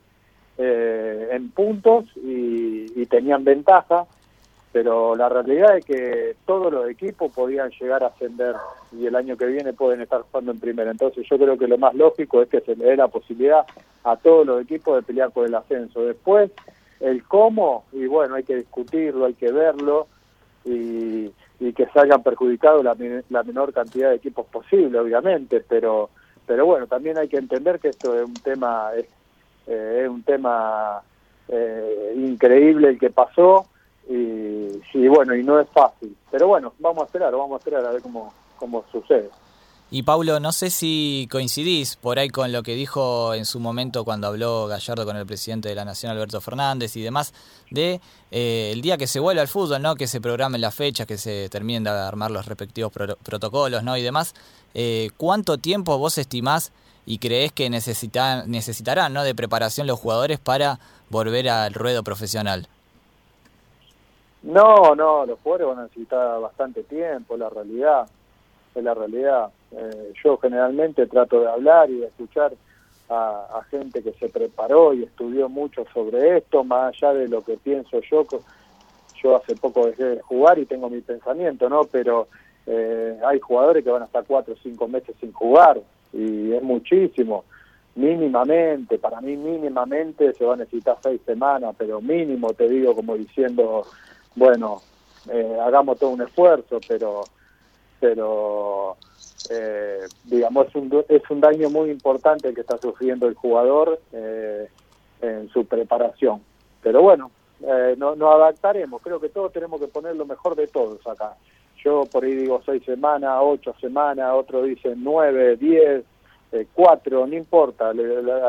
eh, 0.57 1.29
en 1.31 1.49
puntos 1.51 2.05
y, 2.17 3.05
tenían 3.05 3.43
ventaja, 3.45 4.05
pero 4.75 5.15
la 5.15 5.29
realidad 5.29 5.77
es 5.77 5.85
que 5.85 6.35
todos 6.45 6.69
los 6.69 6.89
equipos 6.89 7.31
podían 7.31 7.69
llegar 7.79 8.03
a 8.03 8.07
ascender 8.07 8.57
y 8.91 9.05
el 9.05 9.15
año 9.15 9.37
que 9.37 9.45
viene 9.45 9.71
pueden 9.71 10.01
estar 10.01 10.23
jugando 10.23 10.51
en 10.51 10.59
primera. 10.59 10.91
Entonces 10.91 11.25
yo 11.29 11.37
creo 11.37 11.57
que 11.57 11.69
lo 11.69 11.77
más 11.77 11.95
lógico 11.95 12.41
es 12.41 12.49
que 12.49 12.59
se 12.59 12.75
le 12.75 12.83
dé 12.83 12.97
la 12.97 13.07
posibilidad 13.07 13.65
a 14.03 14.17
todos 14.17 14.45
los 14.45 14.61
equipos 14.61 14.97
de 14.97 15.03
pelear 15.03 15.31
por 15.31 15.47
el 15.47 15.55
ascenso. 15.55 16.01
Después, 16.01 16.51
el 16.99 17.23
cómo, 17.23 17.85
y 17.93 18.05
bueno, 18.07 18.35
hay 18.35 18.43
que 18.43 18.57
discutirlo, 18.57 19.27
hay 19.27 19.35
que 19.35 19.49
verlo, 19.49 20.07
y, 20.65 21.31
que 21.57 21.85
se 21.93 21.97
hayan 21.97 22.21
perjudicado 22.21 22.83
la, 22.83 22.95
menor 23.43 23.71
cantidad 23.71 24.09
de 24.09 24.17
equipos 24.17 24.45
posible, 24.47 24.99
obviamente, 24.99 25.63
pero 25.65 26.09
pero 26.45 26.65
bueno, 26.65 26.85
también 26.85 27.17
hay 27.17 27.29
que 27.29 27.37
entender 27.37 27.79
que 27.79 27.87
esto 27.87 28.13
es 28.13 28.25
un 28.25 28.33
tema 28.33 28.89
es, 28.93 29.07
eh, 29.67 30.05
un 30.09 30.21
tema 30.23 31.01
eh, 31.47 32.13
increíble 32.17 32.89
el 32.89 32.99
que 32.99 33.09
pasó 33.09 33.67
y, 34.07 34.81
y, 34.93 35.07
bueno, 35.07 35.35
y 35.35 35.43
no 35.43 35.59
es 35.59 35.67
fácil. 35.69 36.15
Pero 36.31 36.47
bueno, 36.47 36.73
vamos 36.79 37.03
a 37.03 37.05
esperar, 37.05 37.31
vamos 37.33 37.53
a 37.53 37.57
esperar 37.57 37.85
a 37.85 37.91
ver 37.91 38.01
cómo, 38.01 38.33
cómo 38.57 38.83
sucede. 38.91 39.29
Y 39.91 40.01
Paulo, 40.01 40.39
no 40.39 40.51
sé 40.51 40.71
si 40.71 41.27
coincidís 41.31 41.95
por 41.95 42.17
ahí 42.17 42.29
con 42.29 42.51
lo 42.51 42.63
que 42.63 42.73
dijo 42.73 43.35
en 43.35 43.45
su 43.45 43.59
momento 43.59 44.03
cuando 44.03 44.27
habló 44.27 44.65
Gallardo 44.65 45.05
con 45.05 45.15
el 45.15 45.27
presidente 45.27 45.69
de 45.69 45.75
la 45.75 45.85
Nación, 45.85 46.11
Alberto 46.11 46.41
Fernández, 46.41 46.95
y 46.97 47.01
demás, 47.01 47.33
de 47.69 48.01
eh, 48.31 48.71
el 48.73 48.81
día 48.81 48.97
que 48.97 49.05
se 49.05 49.19
vuelva 49.19 49.43
al 49.43 49.47
fútbol, 49.47 49.81
¿no? 49.81 49.95
Que 49.95 50.07
se 50.07 50.19
programen 50.19 50.59
las 50.59 50.73
fechas, 50.73 51.05
que 51.05 51.17
se 51.17 51.49
terminen 51.49 51.83
de 51.83 51.91
armar 51.91 52.31
los 52.31 52.47
respectivos 52.47 52.91
protocolos, 52.91 53.83
¿no? 53.83 53.95
Y 53.95 54.01
demás. 54.01 54.33
Eh, 54.73 55.11
¿Cuánto 55.17 55.59
tiempo 55.59 55.97
vos 55.99 56.17
estimás 56.17 56.71
y 57.05 57.19
creés 57.19 57.51
que 57.51 57.69
necesitan, 57.69 58.49
necesitarán, 58.49 59.13
¿no? 59.13 59.23
De 59.23 59.35
preparación 59.35 59.85
los 59.85 59.99
jugadores 59.99 60.39
para 60.39 60.79
volver 61.11 61.47
al 61.47 61.75
ruedo 61.75 62.03
profesional. 62.03 62.67
No, 64.45 64.95
no, 64.95 65.25
los 65.25 65.39
jugadores 65.39 65.67
van 65.67 65.79
a 65.79 65.83
necesitar 65.83 66.39
bastante 66.39 66.83
tiempo, 66.83 67.35
la 67.35 67.49
realidad 67.49 68.07
es 68.75 68.83
la 68.83 68.93
realidad. 68.93 69.49
Eh, 69.71 70.13
yo 70.23 70.37
generalmente 70.37 71.07
trato 71.07 71.41
de 71.41 71.47
hablar 71.47 71.89
y 71.89 71.97
de 71.97 72.07
escuchar 72.07 72.53
a, 73.09 73.61
gente 73.69 74.03
que 74.03 74.13
se 74.13 74.29
preparó 74.29 74.93
y 74.93 75.03
estudió 75.03 75.49
mucho 75.49 75.85
sobre 75.93 76.37
esto, 76.37 76.63
más 76.63 76.93
allá 76.93 77.13
de 77.13 77.27
lo 77.27 77.43
que 77.43 77.57
pienso 77.57 77.99
yo. 78.01 78.25
Yo 79.23 79.35
hace 79.35 79.55
poco 79.55 79.87
dejé 79.87 80.03
de 80.03 80.21
jugar 80.21 80.59
y 80.59 80.65
tengo 80.65 80.89
mi 80.89 81.01
pensamiento, 81.01 81.67
¿no? 81.67 81.85
Pero 81.85 82.27
eh, 82.67 83.17
hay 83.25 83.39
jugadores 83.39 83.83
que 83.83 83.89
van 83.89 84.03
hasta 84.03 84.23
cuatro 84.23 84.53
o 84.53 84.57
cinco 84.57 84.87
meses 84.87 85.15
sin 85.19 85.31
jugar 85.31 85.81
y 86.13 86.51
es 86.51 86.61
muchísimo. 86.61 87.45
Mínimamente, 87.95 88.99
para 88.99 89.21
mí 89.21 89.37
mínimamente 89.37 90.33
se 90.33 90.45
va 90.45 90.53
a 90.53 90.57
necesitar 90.57 90.97
seis 91.01 91.21
semanas, 91.25 91.73
pero 91.77 92.01
mínimo 92.01 92.53
te 92.53 92.67
digo 92.67 92.93
como 92.93 93.15
diciendo, 93.15 93.85
bueno, 94.35 94.81
eh, 95.31 95.57
hagamos 95.61 95.97
todo 95.97 96.11
un 96.11 96.21
esfuerzo, 96.21 96.79
pero 96.87 97.23
pero 97.99 98.97
eh, 99.49 100.01
digamos 100.25 100.67
es 100.67 100.75
un, 100.75 101.05
es 101.07 101.29
un 101.29 101.41
daño 101.41 101.69
muy 101.69 101.89
importante 101.89 102.49
el 102.49 102.55
que 102.55 102.61
está 102.61 102.77
sufriendo 102.77 103.27
el 103.27 103.35
jugador 103.35 103.99
eh, 104.11 104.67
en 105.21 105.49
su 105.49 105.65
preparación. 105.65 106.41
Pero 106.81 107.01
bueno, 107.01 107.31
eh, 107.61 107.95
no, 107.97 108.15
nos 108.15 108.35
adaptaremos, 108.35 109.01
creo 109.01 109.19
que 109.19 109.29
todos 109.29 109.51
tenemos 109.51 109.79
que 109.79 109.87
poner 109.87 110.15
lo 110.15 110.25
mejor 110.25 110.55
de 110.55 110.67
todos 110.67 111.05
acá. 111.07 111.35
Yo 111.83 112.03
por 112.11 112.23
ahí 112.23 112.35
digo 112.35 112.61
seis 112.65 112.83
semanas, 112.83 113.39
ocho 113.41 113.73
semanas, 113.79 114.31
otro 114.33 114.63
dice 114.63 114.93
nueve, 114.95 115.55
diez, 115.55 116.03
cuatro, 116.73 117.27
no 117.27 117.35
importa. 117.35 117.91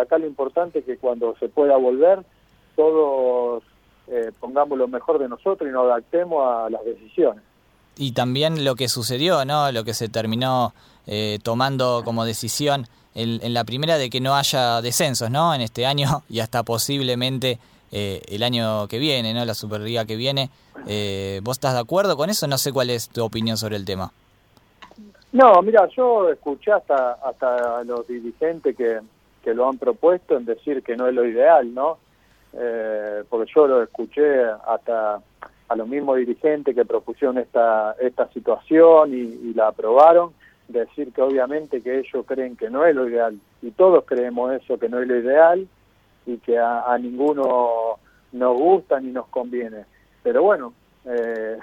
acá 0.00 0.18
lo 0.18 0.26
importante 0.26 0.78
es 0.78 0.84
que 0.84 0.96
cuando 0.96 1.36
se 1.38 1.48
pueda 1.48 1.76
volver, 1.76 2.20
todos 2.76 3.62
pongamos 4.38 4.78
lo 4.78 4.88
mejor 4.88 5.18
de 5.18 5.28
nosotros 5.28 5.68
y 5.68 5.72
nos 5.72 5.84
adaptemos 5.84 6.44
a 6.46 6.70
las 6.70 6.84
decisiones 6.84 7.42
y 7.96 8.12
también 8.12 8.64
lo 8.64 8.76
que 8.76 8.88
sucedió, 8.88 9.44
¿no? 9.44 9.72
Lo 9.72 9.84
que 9.84 9.94
se 9.94 10.08
terminó 10.08 10.72
eh, 11.06 11.38
tomando 11.42 12.02
como 12.04 12.24
decisión 12.24 12.86
en, 13.14 13.54
la 13.54 13.64
primera 13.64 13.96
de 13.96 14.10
que 14.10 14.20
no 14.20 14.36
haya 14.36 14.82
descensos, 14.82 15.30
¿no? 15.30 15.54
En 15.54 15.62
este 15.62 15.86
año 15.86 16.22
y 16.28 16.40
hasta 16.40 16.62
posiblemente 16.62 17.58
eh, 17.90 18.22
el 18.28 18.42
año 18.42 18.86
que 18.88 18.98
viene, 18.98 19.32
¿no? 19.32 19.44
La 19.44 19.54
Superliga 19.54 20.04
que 20.04 20.16
viene. 20.16 20.50
Eh, 20.86 21.40
¿Vos 21.42 21.56
estás 21.56 21.72
de 21.74 21.80
acuerdo 21.80 22.16
con 22.16 22.28
eso? 22.28 22.46
No 22.46 22.58
sé 22.58 22.72
cuál 22.72 22.90
es 22.90 23.08
tu 23.08 23.24
opinión 23.24 23.56
sobre 23.56 23.76
el 23.76 23.84
tema. 23.84 24.12
No, 25.32 25.60
mira, 25.62 25.88
yo 25.94 26.30
escuché 26.30 26.72
hasta, 26.72 27.12
hasta 27.14 27.84
los 27.84 28.06
dirigentes 28.06 28.76
que, 28.76 29.00
que 29.42 29.54
lo 29.54 29.68
han 29.68 29.76
propuesto 29.76 30.36
en 30.36 30.44
decir 30.44 30.82
que 30.82 30.96
no 30.96 31.08
es 31.08 31.14
lo 31.14 31.26
ideal, 31.26 31.74
¿no? 31.74 31.98
Porque 33.28 33.52
yo 33.54 33.66
lo 33.66 33.82
escuché 33.82 34.44
hasta 34.66 35.20
a 35.68 35.76
los 35.76 35.88
mismos 35.88 36.18
dirigentes 36.18 36.74
que 36.74 36.84
propusieron 36.84 37.38
esta, 37.38 37.96
esta 38.00 38.28
situación 38.32 39.12
y, 39.12 39.54
la 39.54 39.68
aprobaron, 39.68 40.32
decir 40.68 41.12
que 41.12 41.22
obviamente 41.22 41.80
que 41.80 41.98
ellos 41.98 42.24
creen 42.26 42.56
que 42.56 42.70
no 42.70 42.84
es 42.84 42.94
lo 42.94 43.08
ideal, 43.08 43.38
y 43.62 43.70
todos 43.70 44.04
creemos 44.04 44.52
eso, 44.52 44.78
que 44.78 44.88
no 44.88 45.00
es 45.00 45.08
lo 45.08 45.16
ideal, 45.18 45.66
y 46.26 46.38
que 46.38 46.58
a, 46.58 46.96
ninguno 47.00 47.98
nos 48.32 48.58
gusta 48.58 49.00
ni 49.00 49.10
nos 49.10 49.28
conviene. 49.28 49.84
Pero 50.22 50.42
bueno, 50.42 50.72
eh, 51.04 51.56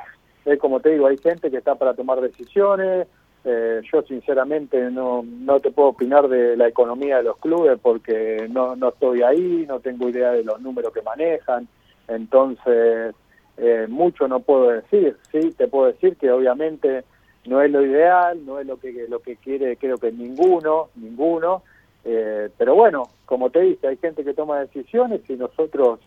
es 0.46 0.60
como 0.60 0.80
te 0.80 0.90
digo, 0.90 1.08
hay 1.08 1.18
gente 1.18 1.52
que 1.52 1.58
está 1.58 1.76
para 1.76 1.94
tomar 1.94 2.20
decisiones, 2.22 3.08
eh, 3.46 3.82
yo 3.92 4.02
sinceramente 4.04 4.90
no, 4.90 5.24
no 5.24 5.60
te 5.60 5.72
puedo 5.72 5.90
opinar 5.90 6.28
de 6.30 6.56
la 6.56 6.68
economía 6.68 7.18
de 7.18 7.24
los 7.24 7.38
clubes 7.38 7.78
porque 7.82 8.48
no, 8.50 8.76
no 8.76 8.90
estoy 8.90 9.22
ahí, 9.22 9.66
no 9.68 9.80
tengo 9.80 10.08
idea 10.10 10.32
de 10.32 10.44
los 10.44 10.62
números 10.62 10.94
que 10.94 11.02
manejan, 11.02 11.68
entonces 12.08 13.14
eh, 13.58 13.86
mucho 13.90 14.28
no 14.28 14.40
puedo 14.40 14.70
decir, 14.70 15.18
sí, 15.32 15.52
te 15.58 15.68
puedo 15.68 15.88
decir 15.88 16.16
que 16.16 16.32
obviamente 16.32 17.04
no 17.46 17.62
es 17.62 17.70
lo 17.70 17.86
ideal, 17.86 18.46
no 18.46 18.60
es 18.60 18.66
lo 18.66 18.78
que 18.78 19.08
lo 19.10 19.20
que 19.20 19.36
quiere 19.36 19.76
creo 19.78 19.98
que 19.98 20.12
ninguno, 20.12 20.90
ninguno, 20.96 21.64
eh, 22.06 22.50
pero 22.58 22.76
bueno, 22.76 23.04
como 23.26 23.50
te 23.50 23.62
dije, 23.62 23.88
hay 23.88 23.98
gente 23.98 24.24
que 24.24 24.34
toma 24.34 24.60
decisiones 24.60 25.22
y 25.30 25.34
nosotros, 25.34 26.00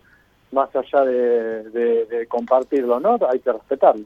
más 0.53 0.75
allá 0.75 1.05
de, 1.05 2.27
compartirlo 2.29 3.01
no, 3.01 3.19
hay 3.31 3.41
que 3.41 3.53
respetarlo. 3.53 4.05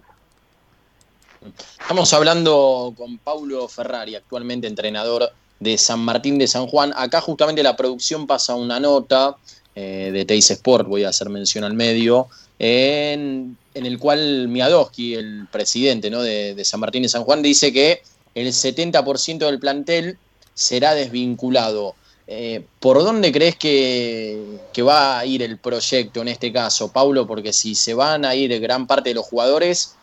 Estamos 1.80 2.12
hablando 2.12 2.94
con 2.96 3.18
Paulo 3.18 3.66
Ferrari, 3.68 4.14
actualmente 4.14 4.66
entrenador 4.66 5.32
de 5.58 5.78
San 5.78 6.00
Martín 6.00 6.38
de 6.38 6.46
San 6.46 6.66
Juan. 6.66 6.92
Acá 6.96 7.20
justamente 7.20 7.62
la 7.62 7.76
producción 7.76 8.26
pasa 8.26 8.54
una 8.54 8.78
nota 8.78 9.36
eh, 9.74 10.10
de 10.12 10.24
Teis 10.24 10.50
Sport, 10.50 10.86
voy 10.86 11.04
a 11.04 11.08
hacer 11.08 11.30
mención 11.30 11.64
al 11.64 11.74
medio, 11.74 12.28
en, 12.58 13.56
el 13.74 13.98
cual 13.98 14.48
Miadowski, 14.48 15.14
el 15.14 15.46
presidente 15.50 16.10
de, 16.10 16.64
San 16.64 16.80
Martín 16.80 17.04
y 17.04 17.08
San 17.08 17.24
Juan, 17.24 17.40
dice 17.40 17.72
que 17.72 18.02
el 18.34 18.48
70% 18.48 19.38
del 19.38 19.58
plantel 19.58 20.18
será 20.54 20.94
desvinculado. 20.94 21.94
Eh, 22.26 22.64
¿Por 22.78 22.98
dónde 22.98 23.32
crees 23.32 23.56
que, 23.56 24.58
va 24.86 25.18
a 25.18 25.26
ir 25.26 25.42
el 25.42 25.58
proyecto 25.58 26.20
en 26.20 26.28
este 26.28 26.52
caso, 26.52 26.92
Paulo? 26.92 27.26
Porque 27.26 27.52
si 27.52 27.74
se 27.74 27.94
van 27.94 28.24
a 28.24 28.34
ir 28.34 28.58
gran 28.60 28.86
parte 28.86 29.10
de 29.10 29.14
los 29.14 29.26
jugadores, 29.26 29.96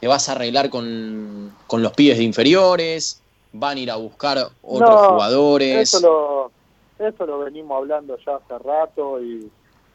te 0.00 0.08
vas 0.08 0.28
a 0.28 0.32
arreglar 0.32 0.70
con, 0.70 1.52
los 1.70 1.92
pibes 1.92 2.18
de 2.18 2.24
inferiores, 2.24 3.22
van 3.52 3.76
a 3.76 3.80
ir 3.80 3.90
a 3.90 3.96
buscar 3.96 4.38
otros 4.62 5.06
jugadores. 5.08 5.94
Eso 5.94 6.00
lo, 6.00 7.06
eso 7.06 7.26
lo 7.26 7.40
venimos 7.40 7.76
hablando 7.76 8.16
ya 8.24 8.36
hace 8.36 8.58
rato 8.58 9.22
y 9.22 9.50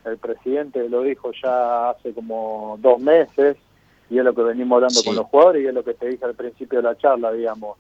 el 0.06 0.18
presidente 0.18 0.88
lo 0.88 1.02
dijo 1.02 1.32
ya 1.42 1.90
hace 1.90 2.14
como 2.14 2.78
dos 2.80 3.00
meses 3.00 3.58
y 4.10 4.20
es 4.20 4.24
lo 4.24 4.36
que 4.36 4.44
venimos 4.44 4.76
hablando 4.76 5.02
con 5.04 5.16
los 5.16 5.26
jugadores 5.26 5.64
y 5.64 5.68
es 5.68 5.74
lo 5.74 5.84
que 5.84 5.96
te 5.96 6.08
dije 6.08 6.24
al 6.24 6.36
principio 6.36 6.80
de 6.80 6.84
la 6.84 6.98
charla, 6.98 7.32
digamos. 7.32 7.78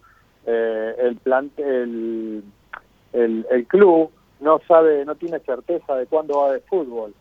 Eh, 0.47 0.95
el, 0.99 1.15
plan, 1.17 1.51
el, 1.57 2.43
el, 3.13 3.65
club 3.67 4.11
no 4.39 4.59
sabe, 4.67 5.05
no 5.05 5.15
tiene 5.15 5.39
certeza 5.39 5.95
de 5.95 6.07
cuándo 6.07 6.39
va 6.39 6.53
de 6.53 6.59
fútbol. 6.61 7.13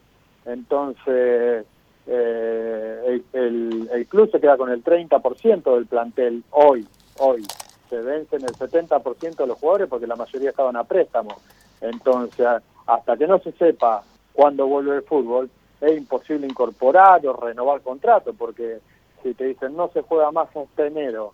Entonces, 0.47 1.67
eh, 2.07 3.23
el, 3.33 3.89
el, 3.93 4.07
club 4.07 4.31
se 4.31 4.41
queda 4.41 4.57
con 4.57 4.71
el 4.71 4.83
30% 4.85 5.75
del 5.75 5.87
plantel 5.87 6.45
hoy, 6.51 6.87
hoy. 7.19 7.43
Se 7.89 7.97
vencen 7.97 8.43
el 8.43 8.53
70% 8.53 9.37
de 9.37 9.47
los 9.47 9.59
jugadores 9.59 9.89
porque 9.89 10.07
la 10.07 10.17
mayoría 10.17 10.51
estaban 10.51 10.77
a 10.77 10.85
préstamo. 10.85 11.37
Entonces, 11.81 12.47
hasta 12.87 13.17
que 13.17 13.27
no 13.27 13.39
se 13.39 13.53
sepa 13.53 14.03
cuando 14.33 14.67
vuelve 14.67 14.97
el 14.97 15.03
fútbol, 15.03 15.51
es 15.81 15.97
imposible 15.97 16.47
incorporar 16.47 17.27
o 17.27 17.35
renovar 17.35 17.81
contrato, 17.83 18.33
porque 18.33 18.79
si 19.23 19.35
te 19.35 19.45
dicen 19.45 19.77
no 19.77 19.89
se 19.89 20.03
juega 20.03 20.31
más 20.31 20.49
hasta 20.55 20.87
enero 20.87 21.33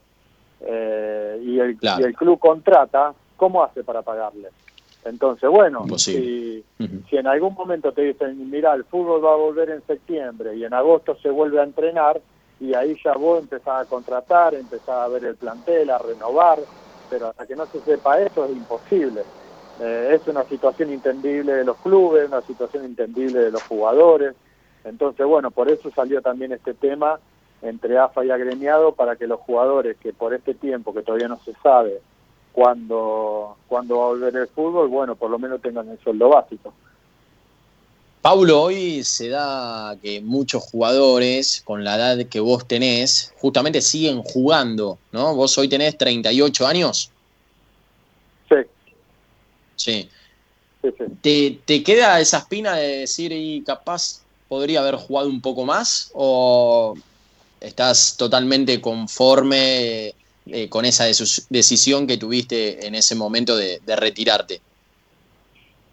eh, 0.61 1.41
y, 1.43 1.59
el, 1.59 1.79
y 1.81 2.03
el 2.03 2.15
club 2.15 2.39
contrata, 2.39 3.15
¿cómo 3.37 3.63
hace 3.63 3.83
para 3.85 4.03
pagarle? 4.03 4.49
Entonces, 5.05 5.49
bueno, 5.49 5.87
si, 5.97 6.63
si 7.09 7.17
en 7.17 7.27
algún 7.27 7.55
momento 7.55 7.93
te 7.93 8.03
dicen, 8.03 8.51
mira, 8.51 8.75
el 8.75 8.85
fútbol 8.85 9.25
va 9.25 9.33
a 9.33 9.37
volver 9.37 9.71
en 9.71 9.83
septiembre 9.87 10.57
y 10.57 10.65
en 10.65 10.75
agosto 10.75 11.17
se 11.23 11.31
vuelve 11.31 11.61
a 11.61 11.65
entrenar, 11.65 12.21
y 12.61 12.75
ahí 12.75 12.95
ya 13.03 13.15
vos 13.15 13.41
empezás 13.41 13.87
a 13.87 13.89
contratar, 13.89 14.55
empezás 14.55 14.89
a 14.89 15.09
ver 15.09 15.25
el 15.25 15.37
plantel, 15.37 15.89
a 15.89 15.99
renovar, 15.99 16.59
pero 17.09 17.29
hasta 17.29 17.47
que 17.47 17.57
no 17.57 17.65
se 17.67 17.81
sepa 17.81 18.21
eso 18.21 18.45
es 18.45 18.51
imposible. 18.51 19.23
Eh, 19.81 20.19
es 20.21 20.29
una 20.29 20.45
situación 20.45 20.91
entendible 20.91 21.55
de 21.55 21.65
los 21.65 21.79
clubes, 21.79 22.29
una 22.29 22.43
situación 22.43 22.85
entendible 22.85 23.39
de 23.39 23.51
los 23.51 23.63
jugadores. 23.63 24.35
Entonces, 24.85 25.27
bueno, 25.27 25.51
por 25.51 25.71
eso 25.71 25.91
salió 25.93 26.21
también 26.21 26.53
este 26.53 26.75
tema 26.75 27.19
entre 27.63 27.97
AFA 27.97 28.27
y 28.27 28.31
agremiado 28.31 28.93
para 28.93 29.17
que 29.17 29.27
los 29.27 29.41
jugadores 29.41 29.97
que 29.97 30.13
por 30.13 30.35
este 30.35 30.53
tiempo 30.53 30.93
que 30.93 31.03
todavía 31.03 31.29
no 31.29 31.39
se 31.39 31.55
sabe 31.63 32.01
cuándo, 32.53 33.57
cuándo 33.69 33.99
va 33.99 34.05
a 34.05 34.09
volver 34.09 34.37
el 34.37 34.49
fútbol, 34.49 34.89
bueno, 34.89 35.15
por 35.15 35.31
lo 35.31 35.39
menos 35.39 35.61
tengan 35.61 35.89
el 35.89 35.99
sueldo 36.01 36.29
básico. 36.29 36.73
Paulo, 38.23 38.61
hoy 38.61 39.03
se 39.03 39.31
da 39.31 39.97
que 40.03 40.21
muchos 40.21 40.63
jugadores 40.65 41.63
con 41.65 41.85
la 41.85 41.97
edad 41.97 42.27
que 42.27 42.39
vos 42.39 42.69
tenés 42.69 43.33
justamente 43.39 43.81
siguen 43.81 44.23
jugando, 44.23 44.99
¿no? 45.11 45.35
Vos 45.35 45.57
hoy 45.57 45.69
tenés 45.69 45.97
38 45.97 46.67
años. 46.67 47.11
Sí. 48.49 48.57
Sí. 49.77 50.11
¿Te, 51.23 51.59
¿Te, 51.65 51.83
queda 51.83 52.21
esa 52.21 52.39
espina 52.39 52.77
de 52.77 52.99
decir, 52.99 53.33
y 53.33 53.63
capaz 53.63 54.23
podría 54.49 54.81
haber 54.81 54.97
jugado 54.97 55.29
un 55.29 55.41
poco 55.41 55.65
más? 55.65 56.11
¿O 56.13 56.95
estás 57.61 58.17
totalmente 58.19 58.81
conforme 58.83 60.15
eh, 60.47 60.69
con 60.69 60.85
esa 60.85 61.05
decisión 61.05 62.07
que 62.07 62.17
tuviste 62.17 62.87
en 62.87 62.95
ese 62.95 63.15
momento 63.15 63.57
de, 63.57 63.81
retirarte? 63.97 64.61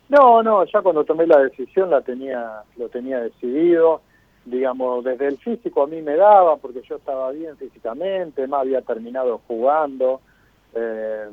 No, 0.10 0.42
no, 0.42 0.63
ya 0.66 0.82
cuando 0.82 1.04
tomé 1.04 1.27
la 1.27 1.39
decisión 1.39 1.89
la 1.89 2.01
tenía, 2.01 2.62
lo 2.77 2.89
tenía 2.89 3.20
decidido. 3.20 4.01
Digamos, 4.46 5.04
desde 5.04 5.27
el 5.27 5.38
físico 5.38 5.84
a 5.84 5.88
mí 5.88 6.01
me 6.01 6.16
daba, 6.16 6.56
porque 6.56 6.82
yo 6.88 6.96
estaba 6.96 7.32
bien 7.32 7.58
físicamente, 7.58 8.48
más 8.48 8.62
había 8.62 8.82
terminado 8.82 9.42
jugando, 9.46 10.22
eh, 10.74 11.27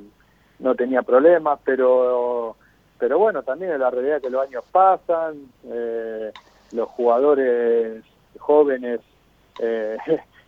no 0.59 0.75
tenía 0.75 1.03
problemas, 1.03 1.61
pero, 1.65 2.57
pero 2.99 3.21
bueno, 3.21 3.45
también 3.45 3.71
es 3.71 3.79
la 3.79 3.91
realidad 3.91 4.21
que 4.21 4.31
los 4.31 4.43
años 4.45 4.65
pasan, 4.73 5.47
eh, 5.65 6.33
los 6.73 6.89
jugadores 6.89 8.03
jóvenes 8.39 9.01
eh, 9.61 9.97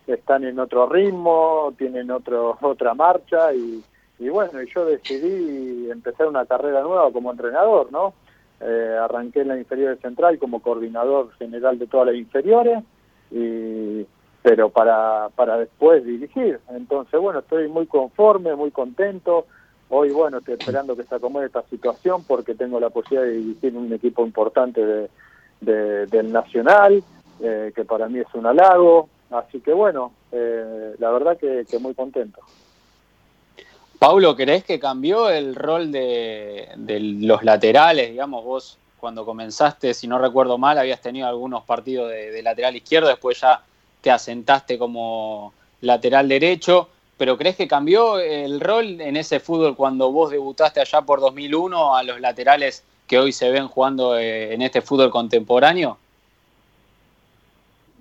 están 0.07 0.43
en 0.45 0.59
otro 0.59 0.87
ritmo, 0.87 1.73
tienen 1.77 2.09
otro, 2.11 2.57
otra 2.61 2.93
marcha 2.93 3.53
y, 3.53 3.83
y 4.19 4.29
bueno, 4.29 4.61
yo 4.63 4.85
decidí 4.85 5.91
empezar 5.91 6.27
una 6.27 6.45
carrera 6.45 6.81
nueva 6.81 7.11
como 7.11 7.31
entrenador, 7.31 7.91
¿no? 7.91 8.13
Eh, 8.59 8.97
arranqué 8.99 9.41
en 9.41 9.49
la 9.49 9.57
inferior 9.57 9.97
central 10.01 10.39
como 10.39 10.61
coordinador 10.61 11.31
general 11.33 11.77
de 11.77 11.85
todas 11.85 12.07
las 12.07 12.15
inferiores, 12.15 12.83
y, 13.29 14.05
pero 14.41 14.69
para, 14.69 15.29
para 15.35 15.57
después 15.57 16.03
dirigir. 16.03 16.59
Entonces, 16.69 17.19
bueno, 17.19 17.39
estoy 17.39 17.67
muy 17.67 17.85
conforme, 17.85 18.55
muy 18.55 18.71
contento. 18.71 19.45
Hoy, 19.89 20.09
bueno, 20.11 20.39
estoy 20.39 20.55
esperando 20.55 20.95
que 20.95 21.03
se 21.03 21.15
acomode 21.15 21.45
esta 21.45 21.63
situación 21.63 22.23
porque 22.25 22.55
tengo 22.55 22.79
la 22.79 22.89
posibilidad 22.89 23.27
de 23.27 23.37
dirigir 23.37 23.75
un 23.75 23.93
equipo 23.93 24.25
importante 24.25 25.09
de, 25.61 26.07
del 26.07 26.31
Nacional, 26.31 27.03
eh, 27.41 27.71
que 27.75 27.85
para 27.85 28.07
mí 28.09 28.19
es 28.19 28.33
un 28.33 28.45
halago. 28.45 29.07
Así 29.29 29.59
que, 29.59 29.73
bueno, 29.73 30.13
eh, 30.31 30.95
la 30.99 31.11
verdad 31.11 31.37
que 31.37 31.65
muy 31.79 31.93
contento. 31.93 32.41
Paulo, 33.99 34.35
¿crees 34.35 34.63
que 34.63 34.79
cambió 34.79 35.29
el 35.29 35.55
rol 35.55 35.91
de, 35.91 36.69
los 37.19 37.43
laterales? 37.43 38.11
Digamos, 38.11 38.43
vos 38.43 38.77
cuando 38.99 39.25
comenzaste, 39.25 39.93
si 39.93 40.07
no 40.07 40.19
recuerdo 40.19 40.57
mal, 40.57 40.77
habías 40.77 41.01
tenido 41.01 41.27
algunos 41.27 41.63
partidos 41.63 42.11
de, 42.11 42.41
lateral 42.43 42.75
izquierdo, 42.75 43.07
después 43.07 43.39
ya 43.41 43.61
te 44.01 44.11
asentaste 44.11 44.77
como 44.77 45.53
lateral 45.81 46.27
derecho, 46.27 46.89
pero 47.17 47.37
¿crees 47.37 47.55
que 47.55 47.67
cambió 47.67 48.19
el 48.19 48.59
rol 48.59 49.01
en 49.01 49.17
ese 49.17 49.39
fútbol 49.39 49.75
cuando 49.75 50.11
vos 50.11 50.29
debutaste 50.29 50.79
allá 50.79 51.01
por 51.01 51.19
2001 51.19 51.95
a 51.95 52.03
los 52.03 52.19
laterales 52.21 52.83
que 53.07 53.17
hoy 53.17 53.31
se 53.31 53.49
ven 53.49 53.67
jugando 53.67 54.17
eh, 54.17 54.53
en 54.53 54.61
este 54.61 54.81
fútbol 54.81 55.09
contemporáneo? 55.09 55.97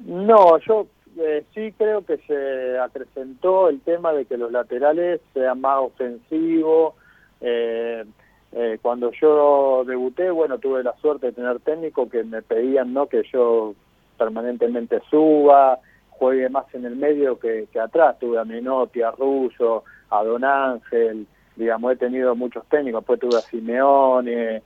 No, 0.04 0.58
yo 0.58 0.86
eh, 1.18 1.44
sí 1.54 1.72
creo 1.76 2.04
que 2.04 2.18
se 2.18 2.78
acrecentó 2.78 3.68
el 3.68 3.80
tema 3.80 4.12
de 4.12 4.26
que 4.26 4.36
los 4.36 4.52
laterales 4.52 5.20
sean 5.32 5.60
más 5.60 5.78
ofensivos. 5.80 6.94
Eh, 7.40 8.04
eh, 8.52 8.78
cuando 8.82 9.10
yo 9.12 9.84
debuté, 9.86 10.30
bueno, 10.30 10.58
tuve 10.58 10.82
la 10.82 10.94
suerte 10.96 11.26
de 11.26 11.32
tener 11.32 11.60
técnicos 11.60 12.10
que 12.10 12.22
me 12.24 12.42
pedían 12.42 12.92
no 12.92 13.06
que 13.06 13.22
yo 13.32 13.74
permanentemente 14.18 15.00
suba, 15.10 15.78
juegue 16.10 16.48
más 16.48 16.66
en 16.74 16.84
el 16.84 16.96
medio 16.96 17.38
que, 17.38 17.68
atrás. 17.80 18.18
Tuve 18.18 18.38
a 18.38 18.44
Menotti, 18.44 19.02
a 19.02 19.10
Russo, 19.10 19.84
a 20.10 20.22
Don 20.22 20.44
Ángel, 20.44 21.26
digamos, 21.56 21.92
he 21.92 21.96
tenido 21.96 22.34
muchos 22.34 22.64
técnicos, 22.68 23.00
después 23.00 23.20
tuve 23.20 23.36
a 23.36 23.40
Simeone, 23.40 24.62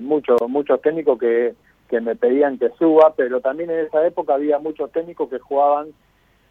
muchos, 0.00 0.40
muchos 0.48 0.80
técnicos 0.80 1.18
que 1.18 1.54
que 1.88 2.00
me 2.00 2.16
pedían 2.16 2.58
que 2.58 2.70
suba, 2.78 3.14
pero 3.16 3.40
también 3.40 3.70
en 3.70 3.86
esa 3.86 4.06
época 4.06 4.34
había 4.34 4.58
muchos 4.58 4.92
técnicos 4.92 5.28
que 5.30 5.38
jugaban 5.38 5.88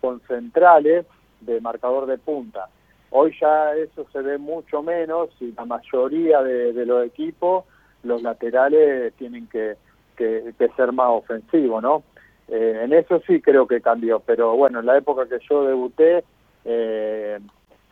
con 0.02 0.19
centrales 0.21 1.06
de 1.41 1.62
marcador 1.62 2.08
de 2.08 2.17
punta. 2.17 2.69
Hoy 3.12 3.34
ya 3.39 3.73
eso 3.76 4.06
se 4.12 4.21
ve 4.21 4.38
mucho 4.38 4.82
menos 4.82 5.30
y 5.39 5.52
la 5.54 5.65
mayoría 5.65 6.41
de, 6.41 6.86
los 6.86 7.06
equipos, 7.06 7.65
los 8.04 8.21
laterales 8.21 9.13
tienen 9.13 9.47
que, 9.47 9.76
que, 10.15 10.54
ser 10.76 10.91
más 10.91 11.10
ofensivos, 11.10 11.82
¿no? 11.82 12.04
Eh, 12.50 12.82
en 12.84 12.93
eso 12.93 13.21
sí 13.28 13.41
creo 13.41 13.67
que 13.67 13.82
cambió, 13.82 14.19
pero 14.19 14.56
bueno, 14.56 14.80
en 14.80 14.86
la 14.86 14.97
época 14.97 15.28
que 15.28 15.38
yo 15.50 15.65
debuté 15.65 16.23
eh, 16.65 17.39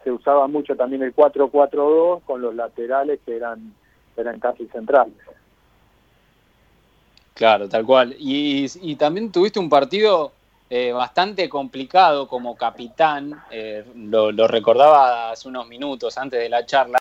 se 0.04 0.12
usaba 0.12 0.48
mucho 0.48 0.76
también 0.76 1.02
el 1.04 1.16
4-4-2 1.16 2.22
con 2.24 2.42
los 2.42 2.56
laterales 2.56 3.20
que 3.26 3.36
eran, 3.36 3.74
eran 4.18 4.40
casi 4.40 4.68
centrales. 4.68 5.14
Claro, 7.36 7.68
tal 7.68 7.86
cual. 7.86 8.16
Y, 8.18 8.96
también 8.96 9.30
tuviste 9.30 9.60
un 9.60 9.70
partido 9.70 10.32
eh, 10.70 10.94
bastante 10.94 11.50
complicado 11.50 12.30
como 12.30 12.56
capitán, 12.56 13.44
eh, 13.52 13.84
lo, 13.94 14.48
recordaba 14.48 15.32
hace 15.32 15.50
unos 15.50 15.68
minutos 15.68 16.18
antes 16.18 16.40
de 16.40 16.48
la 16.48 16.66
charla, 16.66 16.98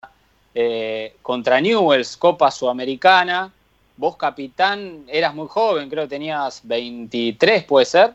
eh, 0.53 1.14
contra 1.23 1.61
Newells, 1.61 2.16
Copa 2.16 2.51
Sudamericana. 2.51 3.53
Vos, 3.97 4.16
capitán, 4.16 5.05
eras 5.07 5.37
muy 5.37 5.47
joven, 5.47 5.88
creo 5.88 6.03
que 6.03 6.09
tenías 6.09 6.61
23, 6.64 7.62
¿puede 7.62 7.87
ser? 7.87 8.14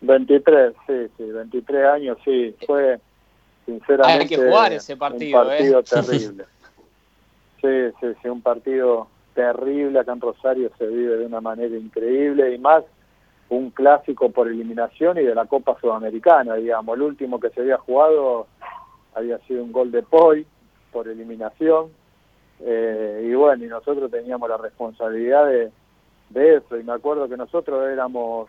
23, 0.00 0.72
sí, 0.88 1.06
sí, 1.16 1.22
23 1.22 1.84
años, 1.86 2.18
sí. 2.24 2.52
Fue, 2.66 2.98
sinceramente, 3.64 4.22
hay 4.22 4.28
que 4.28 4.36
jugar 4.36 4.72
ese 4.72 4.96
partido, 4.96 5.40
un 5.40 5.46
partido 5.46 5.82
terrible. 5.84 6.44
sí, 7.60 7.96
sí, 8.00 8.06
sí, 8.20 8.28
un 8.28 8.42
partido 8.42 9.06
terrible, 9.40 9.98
acá 9.98 10.12
en 10.12 10.20
Rosario 10.20 10.70
se 10.76 10.86
vive 10.86 11.16
de 11.16 11.24
una 11.24 11.40
manera 11.40 11.74
increíble 11.74 12.54
y 12.54 12.58
más 12.58 12.84
un 13.48 13.70
clásico 13.70 14.30
por 14.30 14.48
eliminación 14.48 15.16
y 15.18 15.22
de 15.22 15.34
la 15.34 15.46
Copa 15.46 15.78
Sudamericana, 15.80 16.56
digamos, 16.56 16.94
el 16.94 17.02
último 17.02 17.40
que 17.40 17.48
se 17.50 17.62
había 17.62 17.78
jugado 17.78 18.46
había 19.14 19.38
sido 19.46 19.64
un 19.64 19.72
gol 19.72 19.90
de 19.90 20.02
Poi 20.02 20.46
por 20.92 21.08
eliminación 21.08 21.88
eh, 22.60 23.26
y 23.30 23.34
bueno, 23.34 23.64
y 23.64 23.68
nosotros 23.68 24.10
teníamos 24.10 24.48
la 24.48 24.58
responsabilidad 24.58 25.46
de, 25.46 25.70
de 26.28 26.56
eso 26.56 26.78
y 26.78 26.84
me 26.84 26.92
acuerdo 26.92 27.26
que 27.26 27.38
nosotros 27.38 27.88
éramos 27.88 28.48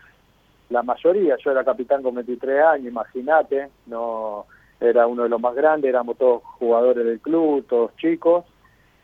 la 0.68 0.82
mayoría, 0.82 1.36
yo 1.42 1.50
era 1.52 1.64
capitán 1.64 2.02
con 2.02 2.14
23 2.16 2.64
años, 2.64 2.86
imagínate, 2.88 3.70
no 3.86 4.44
era 4.78 5.06
uno 5.06 5.22
de 5.22 5.30
los 5.30 5.40
más 5.40 5.54
grandes, 5.54 5.88
éramos 5.88 6.18
todos 6.18 6.42
jugadores 6.58 7.06
del 7.06 7.20
club, 7.20 7.64
todos 7.66 7.96
chicos 7.96 8.44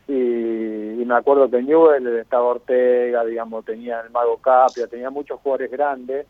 y, 0.09 1.05
me 1.05 1.15
acuerdo 1.15 1.49
que 1.49 1.61
Newell 1.61 2.07
estaba 2.17 2.45
Ortega, 2.45 3.23
digamos, 3.25 3.63
tenía 3.65 4.01
el 4.01 4.09
Mago 4.09 4.37
Capia, 4.37 4.87
tenía 4.87 5.09
muchos 5.09 5.39
jugadores 5.39 5.71
grandes, 5.71 6.25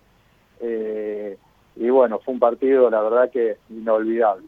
eh, 0.62 1.38
y 1.78 1.90
bueno, 1.90 2.20
fue 2.20 2.34
un 2.34 2.40
partido, 2.40 2.90
la 2.90 3.02
verdad 3.02 3.30
que 3.30 3.58
inolvidable. 3.70 4.48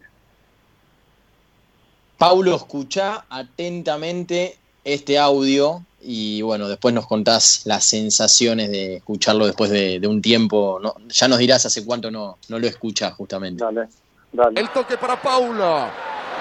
Paulo, 2.18 2.56
escucha 2.56 3.26
atentamente 3.30 4.58
este 4.84 5.18
audio 5.18 5.84
y 6.02 6.42
bueno, 6.42 6.68
después 6.68 6.94
nos 6.94 7.08
contás 7.08 7.64
las 7.66 7.86
sensaciones 7.86 8.70
de 8.70 8.98
escucharlo 8.98 9.46
después 9.46 9.72
de, 9.72 10.02
un 10.08 10.22
tiempo. 10.22 10.80
¿no? 10.82 10.96
Ya 11.08 11.28
nos 11.28 11.40
dirás 11.40 11.66
hace 11.66 11.86
cuánto 11.86 12.12
no, 12.12 12.38
no 12.50 12.60
lo 12.60 12.68
escuchas 12.68 13.14
justamente. 13.14 13.64
Dale, 13.64 13.88
dale. 14.32 14.60
El 14.60 14.70
toque 14.70 14.98
para 14.98 15.22
Paulo. 15.22 15.88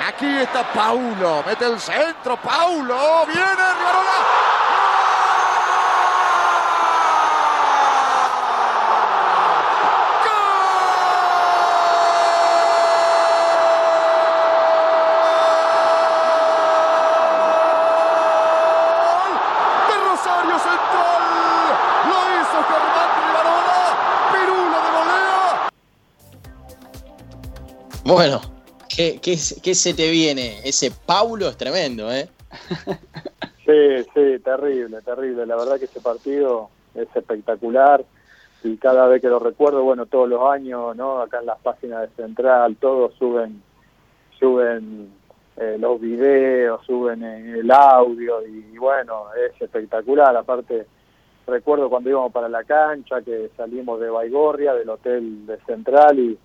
Aquí 0.08 0.26
está 0.38 0.62
Paulo, 0.72 1.42
mete 1.46 1.64
el 1.66 1.78
centro, 1.78 2.36
Paulo, 2.36 3.26
viene 3.26 3.42
Rivarola. 3.44 4.18
Gol 19.10 19.32
de 19.88 19.94
Rosario 20.08 20.58
Central, 20.58 21.22
lo 22.08 22.18
hizo 22.40 22.58
Germán 22.68 23.10
Rivarola, 23.26 23.80
Perú 24.32 24.58
de 24.72 24.78
devolea. 24.86 25.50
Bueno. 28.04 28.49
¿Qué, 29.22 29.38
qué, 29.62 29.74
se 29.74 29.94
te 29.94 30.10
viene? 30.10 30.60
Ese 30.64 30.90
Paulo 30.90 31.48
es 31.48 31.56
tremendo, 31.56 32.12
¿eh? 32.12 32.28
Sí, 33.66 34.02
sí, 34.14 34.38
terrible, 34.42 35.00
terrible. 35.02 35.46
La 35.46 35.54
verdad 35.54 35.78
que 35.78 35.84
ese 35.84 36.00
partido 36.00 36.70
es 36.92 37.06
espectacular 37.14 38.04
y 38.64 38.76
cada 38.78 39.06
vez 39.06 39.22
que 39.22 39.28
lo 39.28 39.38
recuerdo, 39.38 39.84
bueno, 39.84 40.06
todos 40.06 40.28
los 40.28 40.42
años, 40.50 40.96
¿no? 40.96 41.20
Acá 41.20 41.38
en 41.38 41.46
las 41.46 41.60
páginas 41.60 42.00
de 42.00 42.08
Central, 42.20 42.76
todos 42.80 43.14
suben, 43.14 43.62
suben 44.40 45.12
eh, 45.56 45.76
los 45.78 46.00
videos, 46.00 46.84
suben 46.84 47.22
el 47.22 47.70
audio 47.70 48.44
y, 48.44 48.76
bueno, 48.76 49.26
es 49.34 49.62
espectacular. 49.62 50.36
Aparte, 50.36 50.86
recuerdo 51.46 51.88
cuando 51.88 52.10
íbamos 52.10 52.32
para 52.32 52.48
la 52.48 52.64
cancha, 52.64 53.22
que 53.22 53.50
salimos 53.56 54.00
de 54.00 54.10
Baigorria, 54.10 54.74
del 54.74 54.88
hotel 54.88 55.46
de 55.46 55.58
Central 55.60 56.18
y, 56.18 56.38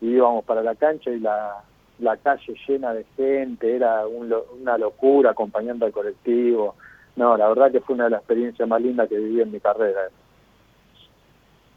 íbamos 0.00 0.44
para 0.44 0.64
la 0.64 0.74
cancha 0.74 1.10
y 1.10 1.20
la, 1.20 1.62
la 2.02 2.16
calle 2.16 2.54
llena 2.66 2.92
de 2.92 3.04
gente, 3.16 3.76
era 3.76 4.06
una 4.06 4.76
locura 4.76 5.30
acompañando 5.30 5.86
al 5.86 5.92
colectivo. 5.92 6.74
No, 7.16 7.36
la 7.36 7.48
verdad 7.48 7.70
que 7.70 7.80
fue 7.80 7.94
una 7.94 8.04
de 8.04 8.10
las 8.10 8.20
experiencias 8.20 8.68
más 8.68 8.80
lindas 8.80 9.08
que 9.08 9.18
viví 9.18 9.40
en 9.40 9.52
mi 9.52 9.60
carrera. 9.60 10.00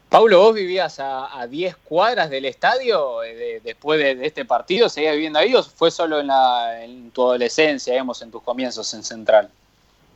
Paulo, 0.08 0.38
¿vos 0.38 0.54
vivías 0.54 0.98
a, 1.00 1.46
10 1.48 1.76
cuadras 1.76 2.30
del 2.30 2.44
estadio 2.44 3.22
eh, 3.24 3.60
después 3.62 3.98
de, 3.98 4.24
este 4.24 4.44
partido? 4.44 4.88
¿Seguías 4.88 5.14
viviendo 5.14 5.38
ahí 5.38 5.54
o 5.54 5.62
fue 5.62 5.90
solo 5.90 6.20
en, 6.20 6.28
la, 6.28 6.84
en 6.84 7.10
tu 7.10 7.22
adolescencia, 7.22 7.92
digamos, 7.92 8.22
en 8.22 8.30
tus 8.30 8.42
comienzos 8.42 8.92
en 8.94 9.02
Central? 9.02 9.50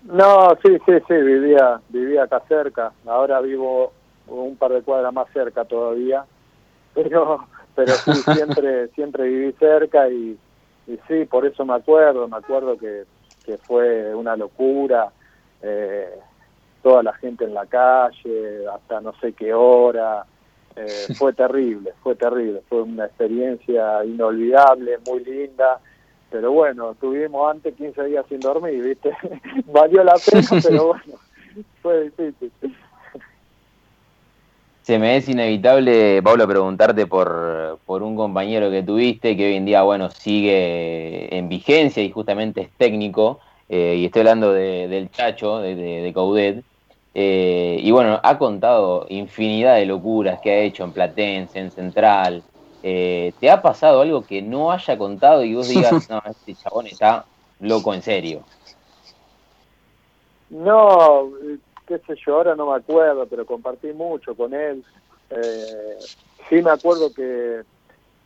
No, 0.05 0.57
sí, 0.63 0.79
sí, 0.87 0.93
sí, 1.07 1.15
vivía, 1.15 1.81
vivía 1.89 2.23
acá 2.23 2.43
cerca. 2.49 2.93
Ahora 3.07 3.41
vivo 3.41 3.93
un 4.29 4.57
par 4.57 4.73
de 4.73 4.83
cuadras 4.83 5.13
más 5.13 5.29
cerca 5.33 5.65
todavía, 5.65 6.25
pero, 6.95 7.47
pero 7.75 7.93
sí, 7.93 8.13
siempre, 8.35 8.89
siempre 8.89 9.25
viví 9.29 9.53
cerca 9.53 10.09
y, 10.09 10.39
y 10.87 10.99
sí, 11.09 11.25
por 11.25 11.47
eso 11.47 11.65
me 11.65 11.75
acuerdo, 11.75 12.29
me 12.29 12.37
acuerdo 12.37 12.77
que, 12.79 13.05
que 13.45 13.59
fue 13.59 14.15
una 14.15 14.37
locura. 14.37 15.11
Eh, 15.63 16.09
toda 16.83 17.03
la 17.03 17.13
gente 17.15 17.45
en 17.45 17.55
la 17.55 17.67
calle, 17.67 18.67
hasta 18.69 19.01
no 19.01 19.13
sé 19.21 19.33
qué 19.33 19.53
hora. 19.55 20.25
Eh, 20.77 21.15
fue 21.19 21.33
terrible, 21.33 21.93
fue 22.03 22.15
terrible, 22.15 22.63
fue 22.69 22.83
una 22.83 23.07
experiencia 23.07 24.05
inolvidable, 24.05 24.99
muy 25.07 25.25
linda. 25.25 25.81
Pero 26.31 26.53
bueno, 26.53 26.93
estuvimos 26.93 27.51
antes 27.51 27.75
15 27.75 28.05
días 28.05 28.25
sin 28.29 28.39
dormir, 28.41 28.83
¿viste? 28.83 29.11
Valió 29.67 30.05
la 30.05 30.15
pena, 30.15 30.49
pero 30.63 30.87
bueno, 30.89 31.19
fue 31.83 32.05
difícil. 32.05 32.53
Se 34.83 34.99
me 34.99 35.17
es 35.17 35.29
inevitable, 35.29 36.23
Pablo, 36.23 36.49
preguntarte 36.49 37.07
por, 37.07 37.81
por 37.85 38.03
un 38.03 38.17
compañero 38.17 38.71
que 38.71 38.83
tuviste 38.83 39.37
que 39.37 39.47
hoy 39.47 39.57
en 39.57 39.67
día, 39.67 39.83
bueno, 39.83 40.11
sigue 40.11 41.35
en 41.37 41.49
vigencia 41.49 42.03
y 42.03 42.11
justamente 42.11 42.63
es 42.63 42.71
técnico, 42.77 43.41
eh, 43.69 43.97
y 43.99 44.07
estoy 44.07 44.21
hablando 44.21 44.53
del 44.53 45.11
Chacho, 45.11 45.59
de, 45.59 45.77
de, 45.77 46.01
de 46.03 46.13
Coudet, 46.13 46.65
eh, 47.15 47.79
y 47.83 47.91
bueno, 47.91 48.21
ha 48.23 48.39
contado 48.39 49.07
infinidad 49.09 49.77
de 49.77 49.87
locuras 49.87 50.41
que 50.41 50.51
ha 50.51 50.61
hecho 50.61 50.85
en 50.85 50.93
Platense, 50.93 51.59
en 51.59 51.71
Central. 51.71 52.43
Eh, 52.83 53.35
¿Te 53.39 53.51
ha 53.51 53.61
pasado 53.61 54.01
algo 54.01 54.25
que 54.25 54.43
no 54.43 54.73
haya 54.73 54.97
contado 54.97 55.45
y 55.45 55.55
vos 55.55 55.69
digas, 55.69 55.93
no, 56.11 56.23
este 56.29 56.55
chabón 56.55 56.87
está 56.87 57.27
loco 57.59 57.93
en 57.95 58.03
serio? 58.03 58.45
No, 60.51 61.31
qué 61.91 61.99
sé 62.07 62.21
yo, 62.25 62.37
ahora 62.37 62.55
no 62.55 62.71
me 62.71 62.77
acuerdo, 62.77 63.27
pero 63.27 63.45
compartí 63.45 63.93
mucho 63.93 64.37
con 64.37 64.55
él. 64.55 64.85
Eh, 65.29 65.99
sí 66.49 66.63
me 66.63 66.71
acuerdo 66.71 67.13
que, 67.13 67.63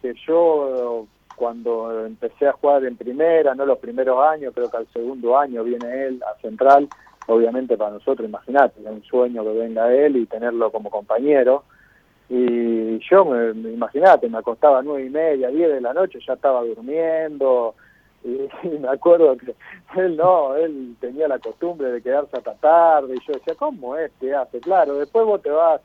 que 0.03 0.14
yo 0.27 1.07
cuando 1.35 2.05
empecé 2.05 2.46
a 2.46 2.53
jugar 2.53 2.85
en 2.85 2.96
primera, 2.96 3.55
no 3.55 3.64
los 3.64 3.79
primeros 3.79 4.22
años, 4.22 4.53
creo 4.55 4.70
que 4.70 4.77
al 4.77 4.87
segundo 4.92 5.38
año 5.38 5.64
viene 5.64 6.07
él 6.07 6.22
a 6.22 6.38
Central, 6.40 6.88
obviamente 7.27 7.79
para 7.79 7.92
nosotros, 7.92 8.29
imagínate, 8.29 8.81
es 8.81 8.87
un 8.87 9.03
sueño 9.03 9.42
que 9.42 9.53
venga 9.53 9.92
él 9.92 10.16
y 10.16 10.27
tenerlo 10.27 10.70
como 10.70 10.90
compañero. 10.90 11.64
Y 12.29 12.98
yo, 12.98 13.53
imagínate, 13.53 14.29
me 14.29 14.38
acostaba 14.38 14.79
a 14.81 14.83
nueve 14.83 15.07
y 15.07 15.11
media, 15.11 15.48
diez 15.48 15.72
de 15.72 15.81
la 15.81 15.94
noche, 15.94 16.18
ya 16.27 16.35
estaba 16.35 16.62
durmiendo. 16.62 17.74
Y, 18.64 18.68
me 18.78 18.88
acuerdo 18.88 19.37
que 19.37 19.54
él 20.00 20.16
no, 20.16 20.56
él 20.56 20.96
tenía 21.00 21.28
la 21.28 21.38
costumbre 21.38 21.92
de 21.92 22.02
quedarse 22.02 22.37
hasta 22.37 22.54
tarde. 22.54 23.16
Y 23.16 23.26
yo 23.26 23.34
decía, 23.34 23.54
¿cómo 23.54 23.96
este 23.96 24.34
hace? 24.34 24.60
Claro, 24.60 24.94
después 24.96 25.26
vos 25.26 25.42
te 25.42 25.50
vas, 25.50 25.80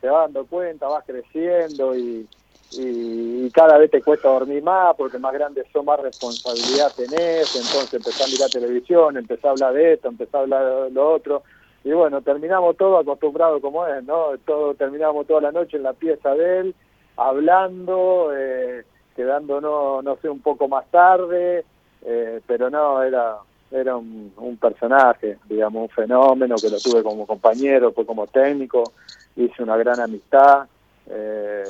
te 0.00 0.08
vas 0.08 0.24
dando 0.24 0.44
cuenta, 0.46 0.88
vas 0.88 1.04
creciendo 1.06 1.94
y, 1.96 2.28
y, 2.72 3.50
cada 3.50 3.78
vez 3.78 3.90
te 3.90 4.02
cuesta 4.02 4.28
dormir 4.28 4.62
más 4.62 4.96
porque 4.96 5.18
más 5.18 5.32
grande 5.32 5.64
son, 5.72 5.84
más 5.84 6.00
responsabilidad 6.00 6.92
tenés, 6.96 7.54
entonces 7.54 7.94
empezás 7.94 8.26
a 8.26 8.32
mirar 8.32 8.50
televisión, 8.50 9.16
empezás 9.16 9.44
a 9.44 9.50
hablar 9.50 9.74
de 9.74 9.92
esto, 9.92 10.08
empezás 10.08 10.34
a 10.34 10.38
hablar 10.40 10.84
de 10.84 10.90
lo 10.90 11.12
otro, 11.12 11.42
y 11.84 11.92
bueno, 11.92 12.22
terminamos 12.22 12.76
todo 12.76 12.98
acostumbrado 12.98 13.60
como 13.60 13.86
es, 13.86 14.02
¿no? 14.04 14.38
Todo, 14.44 14.74
terminamos 14.74 15.26
toda 15.26 15.42
la 15.42 15.52
noche 15.52 15.76
en 15.76 15.82
la 15.82 15.92
pieza 15.92 16.34
de 16.34 16.60
él, 16.60 16.74
hablando, 17.16 18.30
eh, 18.34 18.84
quedándonos, 19.14 20.02
no 20.02 20.16
sé, 20.16 20.28
un 20.28 20.40
poco 20.40 20.66
más 20.66 20.90
tarde, 20.90 21.64
eh, 22.04 22.40
pero 22.46 22.70
no, 22.70 23.02
era 23.02 23.36
era 23.70 23.96
un, 23.96 24.32
un, 24.36 24.56
personaje, 24.56 25.38
digamos, 25.48 25.82
un 25.82 25.88
fenómeno 25.88 26.54
que 26.54 26.70
lo 26.70 26.78
tuve 26.78 27.02
como 27.02 27.26
compañero, 27.26 27.92
fue 27.92 28.06
como 28.06 28.28
técnico, 28.28 28.84
hice 29.34 29.64
una 29.64 29.76
gran 29.76 29.98
amistad, 29.98 30.68
eh, 31.10 31.64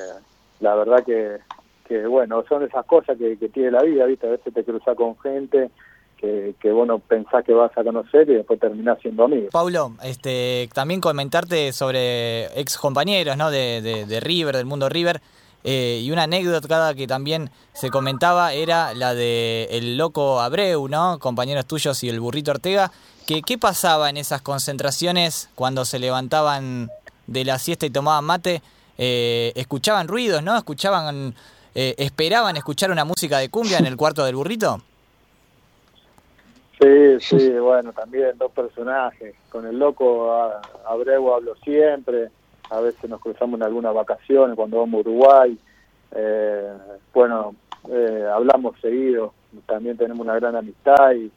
la 0.61 0.75
verdad 0.75 1.05
que, 1.05 1.38
que 1.87 2.07
bueno, 2.07 2.44
son 2.49 2.62
esas 2.62 2.85
cosas 2.87 3.16
que, 3.18 3.37
tiene 3.49 3.70
la 3.70 3.83
vida, 3.83 4.07
¿viste? 4.07 4.27
A 4.27 4.31
veces 4.31 4.53
te 4.53 4.64
cruzas 4.64 4.97
con 4.97 5.18
gente 5.18 5.70
que, 6.16 6.55
que 6.61 6.73
bueno, 6.73 6.99
pensás 6.99 7.44
que 7.44 7.53
vas 7.53 7.77
a 7.77 7.85
conocer 7.85 8.29
y 8.31 8.35
después 8.35 8.61
terminás 8.61 8.99
siendo 9.01 9.25
amigo. 9.25 9.49
Paulo, 9.51 9.92
este, 10.03 10.68
también 10.73 11.01
comentarte 11.01 11.73
sobre 11.73 12.47
ex 12.59 12.79
compañeros, 12.79 13.37
¿no? 13.37 13.51
De, 13.51 13.81
de, 13.83 14.20
River, 14.20 14.57
del 14.57 14.66
mundo 14.66 14.88
River. 14.88 15.20
Eh, 15.64 16.00
y 16.03 16.11
una 16.11 16.24
anécdota 16.24 16.94
que 16.94 17.07
también 17.07 17.50
se 17.72 17.90
comentaba 17.90 18.53
era 18.53 18.92
la 18.94 19.14
de 19.14 19.66
el 19.70 19.96
loco 19.96 20.40
Abreu, 20.40 20.88
¿no? 20.88 21.18
Compañeros 21.18 21.66
tuyos 21.66 22.05
y 22.05 22.09
el 22.09 22.20
burrito 22.20 22.50
Ortega. 22.50 22.92
Que, 23.27 23.40
¿Qué 23.40 23.57
pasaba 23.57 24.11
en 24.11 24.18
esas 24.18 24.42
concentraciones 24.42 25.48
cuando 25.55 25.85
se 25.87 25.98
levantaban 25.98 26.90
de 27.27 27.44
la 27.44 27.59
siesta 27.59 27.87
y 27.87 27.90
tomaban 27.90 28.24
mate? 28.24 28.62
eh, 28.98 29.53
escuchaban 29.55 30.09
ruidos, 30.09 30.42
¿no? 30.42 30.57
Escuchaban, 30.57 31.35
eh, 31.74 31.94
esperaban 31.98 32.57
escuchar 32.57 32.90
una 32.90 33.05
música 33.05 33.38
de 33.38 33.48
cumbia 33.48 33.79
en 33.79 33.87
el 33.87 33.96
cuarto 33.96 34.24
del 34.24 34.37
burrito. 34.37 34.81
Sí, 36.81 37.20
sí, 37.20 37.50
bueno, 37.50 37.92
también 37.92 38.37
dos 38.37 38.53
personajes. 38.53 39.35
Con 39.50 39.66
el 39.66 39.79
loco 39.79 40.33
Abreu 40.87 41.33
hablo 41.33 41.55
siempre, 41.57 42.31
a 42.74 42.80
veces 42.80 43.08
nos 43.08 43.20
cruzamos 43.20 43.58
en 43.58 43.64
algunas 43.64 43.94
vacaciones 43.94 44.56
cuando 44.56 44.80
vamos 44.80 44.98
a 44.98 45.00
Uruguay. 45.00 45.58
Eh, 46.12 46.72
bueno, 47.12 47.54
eh, 47.90 48.26
hablamos 48.32 48.78
seguido, 48.80 49.32
también 49.66 49.96
tenemos 49.96 50.20
una 50.20 50.34
gran 50.37 50.56
amistad 50.56 51.12
y, 51.12 51.30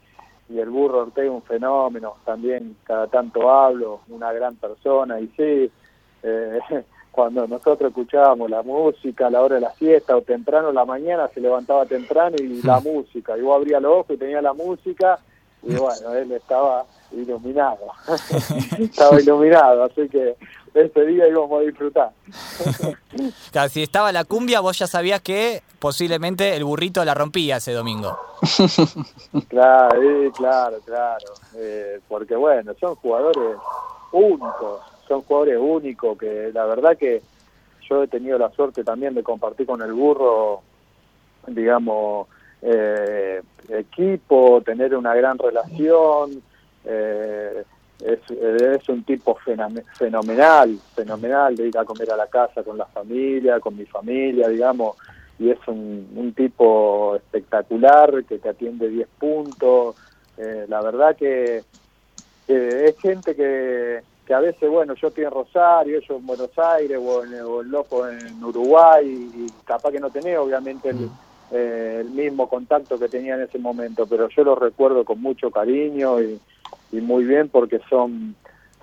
y 0.48 0.58
el 0.58 0.70
burro 0.70 1.00
Ortega 1.00 1.30
un 1.30 1.42
fenómeno, 1.42 2.16
también 2.24 2.76
cada 2.84 3.06
tanto 3.06 3.50
hablo, 3.50 4.00
una 4.08 4.32
gran 4.32 4.56
persona 4.56 5.20
y 5.20 5.28
sí, 5.36 5.70
eh, 6.22 6.58
cuando 7.10 7.46
nosotros 7.46 7.90
escuchábamos 7.90 8.50
la 8.50 8.62
música 8.62 9.26
a 9.26 9.30
la 9.30 9.42
hora 9.42 9.56
de 9.56 9.62
la 9.62 9.72
siesta 9.72 10.16
o 10.16 10.22
temprano 10.22 10.72
la 10.72 10.84
mañana, 10.84 11.28
se 11.28 11.40
levantaba 11.40 11.86
temprano 11.86 12.36
y 12.38 12.62
la 12.62 12.80
música. 12.84 13.36
Y 13.36 13.42
vos 13.42 13.56
abría 13.56 13.80
los 13.80 13.92
ojos 13.92 14.16
y 14.16 14.18
tenía 14.18 14.40
la 14.40 14.54
música 14.54 15.18
y 15.62 15.74
bueno, 15.76 16.14
él 16.14 16.32
estaba 16.32 16.84
iluminado. 17.12 17.92
estaba 18.78 19.20
iluminado, 19.20 19.84
así 19.84 20.08
que 20.08 20.36
ese 20.74 21.06
día 21.06 21.28
íbamos 21.28 21.60
a 21.60 21.64
disfrutar. 21.64 22.10
claro, 23.52 23.68
si 23.68 23.82
estaba 23.82 24.12
la 24.12 24.24
cumbia, 24.24 24.60
vos 24.60 24.78
ya 24.78 24.86
sabías 24.86 25.20
que 25.20 25.62
posiblemente 25.78 26.54
el 26.56 26.64
burrito 26.64 27.04
la 27.04 27.14
rompía 27.14 27.56
ese 27.56 27.72
domingo. 27.72 28.18
claro, 29.48 30.32
claro, 30.36 30.78
claro. 30.84 31.26
Eh, 31.56 32.00
porque 32.08 32.36
bueno, 32.36 32.74
son 32.78 32.94
jugadores 32.96 33.56
únicos 34.12 34.80
son 35.08 35.22
jugadores 35.22 35.58
únicos 35.58 36.18
que 36.18 36.50
la 36.52 36.66
verdad 36.66 36.96
que 36.96 37.22
yo 37.88 38.02
he 38.02 38.08
tenido 38.08 38.38
la 38.38 38.50
suerte 38.50 38.84
también 38.84 39.14
de 39.14 39.22
compartir 39.22 39.66
con 39.66 39.80
el 39.80 39.92
burro, 39.94 40.60
digamos, 41.46 42.28
eh, 42.60 43.40
equipo, 43.70 44.60
tener 44.60 44.94
una 44.94 45.14
gran 45.14 45.38
relación. 45.38 46.42
Eh, 46.84 47.64
es, 48.00 48.88
un 48.88 49.02
tipo 49.02 49.34
fenomenal, 49.34 50.78
fenomenal 50.94 51.56
de 51.56 51.68
ir 51.68 51.78
a 51.78 51.84
comer 51.84 52.12
a 52.12 52.16
la 52.16 52.28
casa 52.28 52.62
con 52.62 52.78
la 52.78 52.86
familia, 52.86 53.58
con 53.58 53.76
mi 53.76 53.84
familia, 53.86 54.48
digamos, 54.48 54.96
y 55.38 55.50
es 55.50 55.58
un, 55.66 56.32
tipo 56.36 57.16
espectacular 57.16 58.24
que 58.24 58.38
te 58.38 58.48
atiende 58.48 58.88
10 58.88 59.08
puntos. 59.18 59.96
Eh, 60.36 60.66
la 60.68 60.80
verdad 60.80 61.16
que 61.16 61.64
es 62.46 62.98
gente 63.00 63.34
que, 63.34 64.00
que 64.28 64.34
a 64.34 64.40
veces, 64.40 64.68
bueno, 64.68 64.92
yo 64.92 65.08
estoy 65.08 65.24
en 65.24 65.30
Rosario, 65.30 66.00
yo 66.00 66.16
en 66.16 66.26
Buenos 66.26 66.50
Aires 66.58 66.98
o 67.02 67.24
en, 67.24 67.70
Loco 67.70 68.06
en 68.06 68.44
Uruguay 68.44 69.06
y, 69.06 69.46
capaz 69.64 69.90
que 69.90 70.00
no 70.00 70.10
tenés 70.10 70.36
obviamente 70.36 70.94
eh, 71.50 71.96
el 72.02 72.10
mismo 72.10 72.46
contacto 72.46 72.98
que 72.98 73.08
tenía 73.08 73.36
en 73.36 73.44
ese 73.44 73.58
momento, 73.58 74.06
pero 74.06 74.28
yo 74.28 74.44
los 74.44 74.58
recuerdo 74.58 75.02
con 75.02 75.22
mucho 75.22 75.50
cariño 75.50 76.20
y, 76.20 76.38
muy 76.92 77.24
bien 77.24 77.48
porque 77.48 77.80
son 77.88 78.34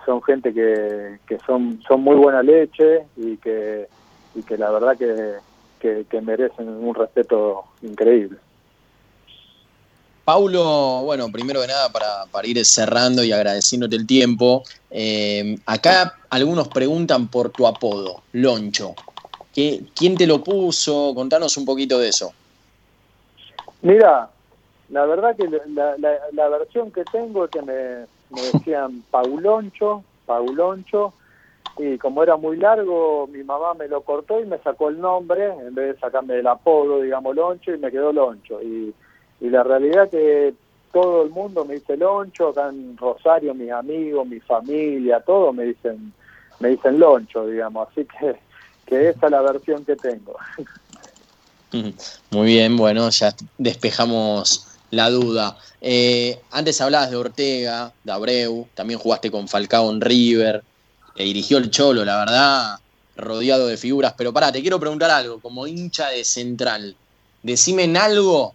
son 0.05 0.21
gente 0.21 0.53
que, 0.53 1.17
que 1.27 1.39
son 1.39 1.81
son 1.87 2.01
muy 2.01 2.15
buena 2.15 2.43
leche 2.43 3.05
y 3.17 3.37
que 3.37 3.87
y 4.35 4.43
que 4.43 4.57
la 4.57 4.69
verdad 4.69 4.97
que, 4.97 6.05
que, 6.09 6.21
merecen 6.21 6.67
un 6.67 6.93
respeto 6.93 7.63
increíble. 7.81 8.37
Paulo, 10.25 11.01
bueno, 11.03 11.31
primero 11.31 11.61
que 11.61 11.67
nada, 11.67 11.89
para, 11.89 12.25
para 12.31 12.47
ir 12.47 12.63
cerrando 12.65 13.23
y 13.23 13.31
agradeciéndote 13.31 13.95
el 13.95 14.07
tiempo, 14.07 14.63
eh, 14.89 15.57
acá 15.65 16.15
algunos 16.29 16.67
preguntan 16.67 17.27
por 17.27 17.51
tu 17.51 17.67
apodo, 17.67 18.23
Loncho. 18.33 18.95
¿Qué, 19.53 19.83
¿Quién 19.95 20.17
te 20.17 20.27
lo 20.27 20.43
puso? 20.43 21.13
Contanos 21.15 21.55
un 21.57 21.65
poquito 21.65 21.99
de 21.99 22.09
eso. 22.09 22.33
Mira, 23.81 24.29
la 24.89 25.05
verdad 25.05 25.35
que 25.35 25.49
la, 25.69 25.95
la, 25.97 26.49
versión 26.49 26.91
que 26.91 27.03
tengo 27.05 27.45
es 27.45 27.51
que 27.51 27.61
me, 27.61 28.05
me 28.29 28.41
decían 28.53 29.03
Pauloncho, 29.11 30.03
Pauloncho, 30.25 31.13
y 31.77 31.97
como 31.97 32.23
era 32.23 32.37
muy 32.37 32.57
largo, 32.57 33.27
mi 33.27 33.43
mamá 33.43 33.73
me 33.73 33.87
lo 33.87 34.01
cortó 34.01 34.39
y 34.39 34.45
me 34.45 34.57
sacó 34.59 34.89
el 34.89 34.99
nombre, 34.99 35.45
en 35.45 35.75
vez 35.75 35.95
de 35.95 35.99
sacarme 35.99 36.39
el 36.39 36.47
apodo, 36.47 37.01
digamos, 37.01 37.35
Loncho, 37.35 37.73
y 37.73 37.77
me 37.77 37.91
quedó 37.91 38.13
Loncho. 38.13 38.61
Y, 38.61 38.93
y 39.41 39.49
la 39.49 39.63
realidad 39.63 40.09
que 40.09 40.53
todo 40.93 41.23
el 41.23 41.31
mundo 41.31 41.65
me 41.65 41.73
dice 41.73 41.97
Loncho, 41.97 42.49
acá 42.49 42.69
en 42.69 42.95
Rosario, 42.95 43.53
mis 43.53 43.71
amigos, 43.71 44.25
mi 44.25 44.39
familia, 44.39 45.19
todos 45.19 45.53
me 45.53 45.65
dicen, 45.65 46.13
me 46.61 46.69
dicen 46.69 46.97
Loncho, 46.97 47.45
digamos, 47.45 47.89
así 47.89 48.05
que, 48.05 48.35
que 48.85 49.09
esa 49.09 49.25
es 49.25 49.31
la 49.31 49.41
versión 49.41 49.83
que 49.83 49.97
tengo. 49.97 50.37
Muy 52.31 52.45
bien, 52.45 52.77
bueno, 52.77 53.09
ya 53.09 53.33
despejamos 53.57 54.74
la 54.95 55.10
duda. 55.10 55.58
Eh, 55.81 56.39
antes 56.51 56.79
hablabas 56.81 57.12
de 57.12 57.17
Ortega, 57.17 57.93
de 58.03 58.12
Abreu, 58.12 58.67
también 58.73 58.99
jugaste 58.99 59.29
con 59.29 59.47
Falcao 59.47 59.91
en 59.91 60.01
River, 60.01 60.63
dirigió 61.15 61.58
el 61.58 61.69
Cholo, 61.69 62.03
la 62.03 62.17
verdad, 62.17 62.79
rodeado 63.15 63.67
de 63.67 63.77
figuras. 63.77 64.13
Pero 64.17 64.34
pará, 64.34 64.51
te 64.51 64.62
quiero 64.62 64.79
preguntar 64.79 65.12
algo, 65.12 65.39
como 65.39 65.67
hincha 65.67 66.10
de 66.10 66.23
Central. 66.23 66.95
Decime 67.43 67.84
en 67.84 67.97
algo 67.97 68.53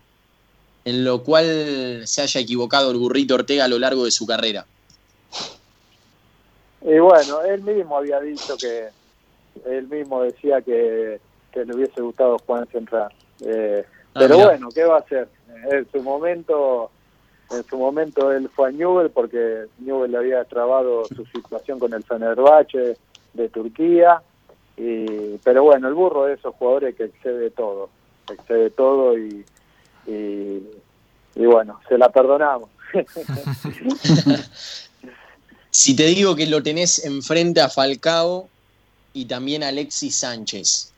en 0.85 1.05
lo 1.05 1.23
cual 1.23 2.03
se 2.07 2.23
haya 2.23 2.41
equivocado 2.41 2.91
el 2.91 2.97
burrito 2.97 3.35
Ortega 3.35 3.65
a 3.65 3.69
lo 3.69 3.79
largo 3.79 4.05
de 4.05 4.11
su 4.11 4.27
carrera. 4.27 4.67
Y 6.83 6.99
bueno, 6.99 7.43
él 7.43 7.63
mismo 7.63 7.99
había 7.99 8.21
dicho 8.21 8.57
que, 8.57 8.89
él 9.67 9.89
mismo 9.89 10.23
decía 10.23 10.63
que, 10.63 11.21
le 11.55 11.75
hubiese 11.75 12.01
gustado 12.01 12.39
jugar 12.39 12.63
en 12.63 12.73
Central. 12.73 13.13
Eh, 13.45 13.85
ah, 13.87 14.21
pero 14.21 14.39
bueno, 14.39 14.69
¿qué 14.75 14.85
va 14.85 14.97
a 14.97 15.01
hacer? 15.01 15.29
En 15.71 15.91
su 15.91 16.03
momento 16.03 16.91
en 17.51 17.65
su 17.67 17.77
momento 17.77 18.31
él 18.33 18.49
fue 18.55 18.69
a 18.69 18.73
Newell 18.73 19.11
porque 19.11 19.67
Newell 19.79 20.13
le 20.13 20.19
había 20.19 20.45
trabado 20.45 21.05
su 21.07 21.27
situación 21.27 21.79
con 21.79 21.93
el 21.93 22.05
Fenerbahce 22.05 22.97
de 23.35 23.49
Turquía. 23.49 24.23
Y, 24.77 25.37
pero 25.43 25.65
bueno, 25.65 25.89
el 25.89 25.95
burro 25.95 26.25
de 26.25 26.35
esos 26.35 26.55
jugadores 26.55 26.95
que 26.95 27.05
excede 27.05 27.51
todo, 27.51 27.91
excede 28.31 28.71
todo 28.71 29.19
y, 29.19 29.45
y, 30.07 31.47
bueno, 31.47 31.81
se 31.89 31.99
la 31.99 32.09
perdonamos. 32.11 32.71
si 35.71 35.95
te 35.95 36.05
digo 36.05 36.35
que 36.35 36.47
lo 36.47 36.63
tenés 36.63 37.05
enfrente 37.05 37.61
a 37.61 37.69
Falcao 37.69 38.49
y 39.13 39.27
también 39.27 39.63
a 39.63 39.69
Alexis 39.69 40.17
Sánchez, 40.17 40.90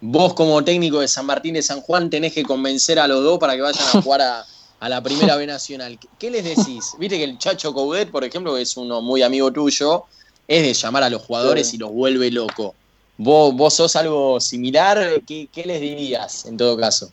vos 0.00 0.34
como 0.34 0.62
técnico 0.64 1.00
de 1.00 1.08
San 1.08 1.26
Martín 1.26 1.54
de 1.54 1.62
San 1.62 1.80
Juan 1.80 2.10
tenés 2.10 2.32
que 2.32 2.42
convencer 2.42 2.98
a 2.98 3.06
los 3.06 3.22
dos 3.22 3.38
para 3.38 3.54
que 3.54 3.62
vayan 3.62 3.84
a 3.84 4.02
jugar 4.02 4.20
a, 4.22 4.44
a 4.80 4.88
la 4.88 5.02
primera 5.02 5.36
B 5.36 5.46
Nacional. 5.46 5.98
¿Qué 6.18 6.30
les 6.30 6.44
decís? 6.44 6.96
Viste 6.98 7.18
que 7.18 7.24
el 7.24 7.38
Chacho 7.38 7.72
Coudet, 7.72 8.10
por 8.10 8.24
ejemplo, 8.24 8.54
que 8.54 8.62
es 8.62 8.76
uno 8.76 9.02
muy 9.02 9.22
amigo 9.22 9.52
tuyo, 9.52 10.04
es 10.48 10.62
de 10.62 10.72
llamar 10.72 11.02
a 11.04 11.10
los 11.10 11.22
jugadores 11.22 11.72
y 11.74 11.78
los 11.78 11.92
vuelve 11.92 12.30
loco. 12.30 12.74
¿Vos, 13.18 13.54
¿Vos 13.54 13.74
sos 13.74 13.94
algo 13.96 14.40
similar? 14.40 15.20
¿Qué, 15.26 15.48
les 15.64 15.80
dirías 15.80 16.46
en 16.46 16.56
todo 16.56 16.76
caso? 16.76 17.12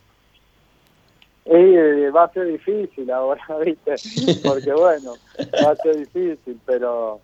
Eh, 1.44 2.10
va 2.14 2.24
a 2.24 2.32
ser 2.32 2.46
difícil 2.46 3.10
ahora, 3.10 3.42
¿viste? 3.64 3.94
Porque 4.42 4.72
bueno, 4.72 5.14
va 5.64 5.72
a 5.72 5.76
ser 5.76 5.98
difícil, 5.98 6.58
pero 6.64 7.20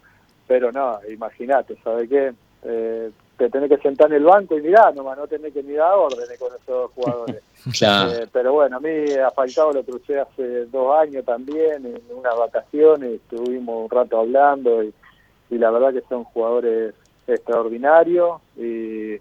pero 0.47 0.71
no, 0.71 1.01
imagínate, 1.11 1.77
¿sabe 1.83 2.07
qué? 2.09 2.35
Eh, 2.65 3.11
te 3.37 3.51
tenés 3.51 3.69
que 3.69 3.79
sentar 3.79 4.09
en 4.11 4.19
el 4.19 4.25
banco 4.25 4.57
y 4.57 4.63
mirar 4.63 4.95
nomás, 4.95 5.19
no 5.19 5.27
tenés 5.27 5.53
que 5.53 5.63
mirar 5.63 5.95
órdenes 5.95 6.39
con 6.39 6.53
esos 6.55 6.91
jugadores. 6.93 7.43
Eh, 7.67 8.27
pero 8.31 8.53
bueno, 8.53 8.77
a 8.77 8.81
mí 8.81 9.11
a 9.15 9.31
Falcao 9.31 9.73
lo 9.73 9.83
crucé 9.83 10.21
hace 10.21 10.67
dos 10.67 10.95
años 10.99 11.25
también, 11.25 11.87
en 11.87 12.03
unas 12.15 12.37
vacaciones, 12.37 13.13
estuvimos 13.13 13.85
un 13.85 13.89
rato 13.91 14.21
hablando 14.21 14.83
y, 14.83 14.93
la 15.49 15.71
verdad 15.71 15.95
que 15.95 16.07
son 16.07 16.25
jugadores 16.25 16.95
extraordinarios 17.27 18.43
y, 18.59 19.19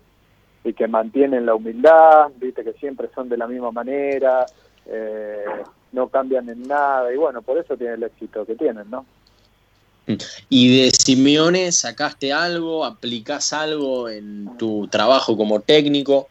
que 0.74 0.88
mantienen 0.90 1.46
la 1.46 1.56
humildad, 1.56 2.32
viste 2.36 2.66
que 2.66 2.74
siempre 2.74 3.10
son 3.16 3.30
de 3.30 3.38
la 3.38 3.48
misma 3.48 3.72
manera, 3.72 4.46
eh, 4.88 5.46
no 5.94 6.10
cambian 6.10 6.50
en 6.50 6.64
nada 6.64 7.14
y 7.14 7.18
bueno, 7.18 7.42
por 7.42 7.58
eso 7.58 7.78
tienen 7.78 7.96
el 7.96 8.04
éxito 8.04 8.46
que 8.46 8.56
tienen, 8.56 8.90
¿no? 8.90 9.06
¿Y 10.50 10.82
de 10.82 10.92
Simeone 10.92 11.72
sacaste 11.72 12.34
algo, 12.34 12.84
aplicás 12.84 13.54
algo 13.54 14.10
en 14.10 14.58
tu 14.58 14.88
trabajo 14.88 15.38
como 15.38 15.62
técnico? 15.62 16.28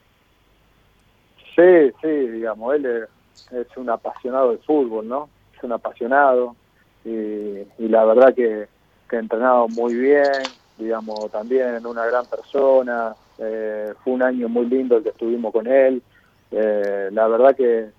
Sí, 1.56 1.90
sí, 2.00 2.08
digamos, 2.08 2.74
él 2.74 3.08
es, 3.50 3.76
un 3.76 3.90
apasionado 3.90 4.50
del 4.50 4.58
fútbol, 4.60 5.08
¿no? 5.08 5.28
Es 5.56 5.62
un 5.62 5.72
apasionado 5.72 6.56
y, 7.04 7.64
la 7.78 8.04
verdad 8.04 8.34
que, 8.34 8.68
que 9.08 9.16
entrenado 9.16 9.68
muy 9.68 9.94
bien, 9.94 10.42
digamos, 10.78 11.30
también 11.30 11.84
una 11.86 12.06
gran 12.06 12.26
persona. 12.26 13.14
Eh, 13.38 13.92
fue 14.02 14.12
un 14.14 14.22
año 14.22 14.48
muy 14.48 14.66
lindo 14.66 14.96
el 14.96 15.02
que 15.02 15.10
estuvimos 15.10 15.52
con 15.52 15.66
él. 15.66 16.02
Eh, 16.50 17.08
la 17.12 17.28
verdad 17.28 17.56
que, 17.56 17.90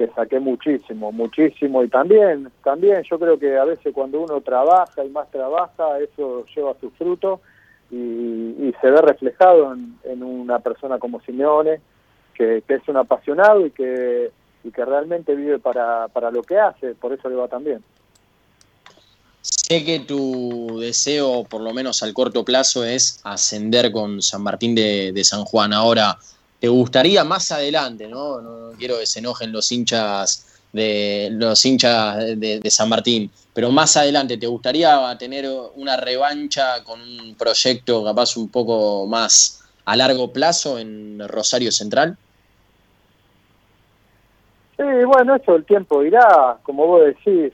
que 0.00 0.08
saqué 0.14 0.40
muchísimo, 0.40 1.12
muchísimo 1.12 1.84
y 1.84 1.88
también, 1.88 2.50
también 2.64 3.02
yo 3.02 3.18
creo 3.18 3.38
que 3.38 3.58
a 3.58 3.66
veces 3.66 3.92
cuando 3.92 4.22
uno 4.22 4.40
trabaja 4.40 5.04
y 5.04 5.10
más 5.10 5.30
trabaja, 5.30 5.98
eso 5.98 6.46
lleva 6.56 6.74
su 6.80 6.90
fruto 6.92 7.42
y, 7.90 8.72
se 8.80 8.90
ve 8.90 9.02
reflejado 9.02 9.76
en, 10.04 10.22
una 10.22 10.60
persona 10.60 10.98
como 10.98 11.20
Simeone, 11.20 11.82
que, 12.32 12.62
es 12.66 12.88
un 12.88 12.96
apasionado 12.96 13.66
y 13.66 13.72
que, 13.72 14.30
y 14.64 14.70
que 14.70 14.84
realmente 14.86 15.34
vive 15.34 15.58
para, 15.58 16.08
lo 16.32 16.42
que 16.44 16.58
hace, 16.58 16.94
por 16.94 17.12
eso 17.12 17.28
le 17.28 17.34
va 17.34 17.48
tan 17.48 17.62
bien. 17.62 17.84
Sé 19.42 19.84
que 19.84 20.00
tu 20.00 20.78
deseo, 20.80 21.44
por 21.44 21.60
lo 21.60 21.74
menos 21.74 22.02
al 22.02 22.14
corto 22.14 22.42
plazo, 22.42 22.86
es 22.86 23.20
ascender 23.22 23.92
con 23.92 24.22
San 24.22 24.42
Martín 24.42 24.74
de, 24.74 25.24
San 25.24 25.44
Juan. 25.44 25.74
Ahora, 25.74 26.16
¿te 26.60 26.68
gustaría 26.68 27.24
más 27.24 27.50
adelante, 27.50 28.06
no? 28.06 28.40
no? 28.40 28.72
quiero 28.78 28.98
que 28.98 29.06
se 29.06 29.18
enojen 29.18 29.50
los 29.52 29.70
hinchas 29.72 30.46
de 30.72 31.28
los 31.32 31.64
hinchas 31.64 32.38
de, 32.38 32.60
de, 32.60 32.70
San 32.70 32.88
Martín, 32.88 33.28
pero 33.52 33.72
más 33.72 33.96
adelante, 33.96 34.38
¿te 34.38 34.46
gustaría 34.46 35.16
tener 35.18 35.46
una 35.74 35.96
revancha 35.96 36.84
con 36.84 37.00
un 37.00 37.34
proyecto 37.34 38.04
capaz 38.04 38.36
un 38.36 38.48
poco 38.48 39.04
más 39.06 39.68
a 39.84 39.96
largo 39.96 40.32
plazo 40.32 40.78
en 40.78 41.18
Rosario 41.28 41.72
Central? 41.72 42.16
Sí, 44.76 44.84
bueno, 45.04 45.34
eso 45.34 45.56
el 45.56 45.64
tiempo 45.64 46.04
irá, 46.04 46.58
como 46.62 46.86
vos 46.86 47.02
decís, 47.04 47.52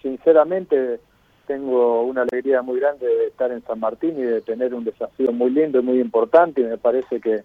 sinceramente 0.00 1.00
tengo 1.46 2.02
una 2.02 2.22
alegría 2.22 2.62
muy 2.62 2.80
grande 2.80 3.06
de 3.06 3.26
estar 3.26 3.50
en 3.50 3.62
San 3.64 3.80
Martín 3.80 4.18
y 4.18 4.22
de 4.22 4.40
tener 4.40 4.74
un 4.74 4.84
desafío 4.84 5.32
muy 5.32 5.50
lindo 5.50 5.80
y 5.80 5.82
muy 5.82 6.00
importante 6.00 6.60
y 6.60 6.64
me 6.64 6.78
parece 6.78 7.20
que, 7.20 7.42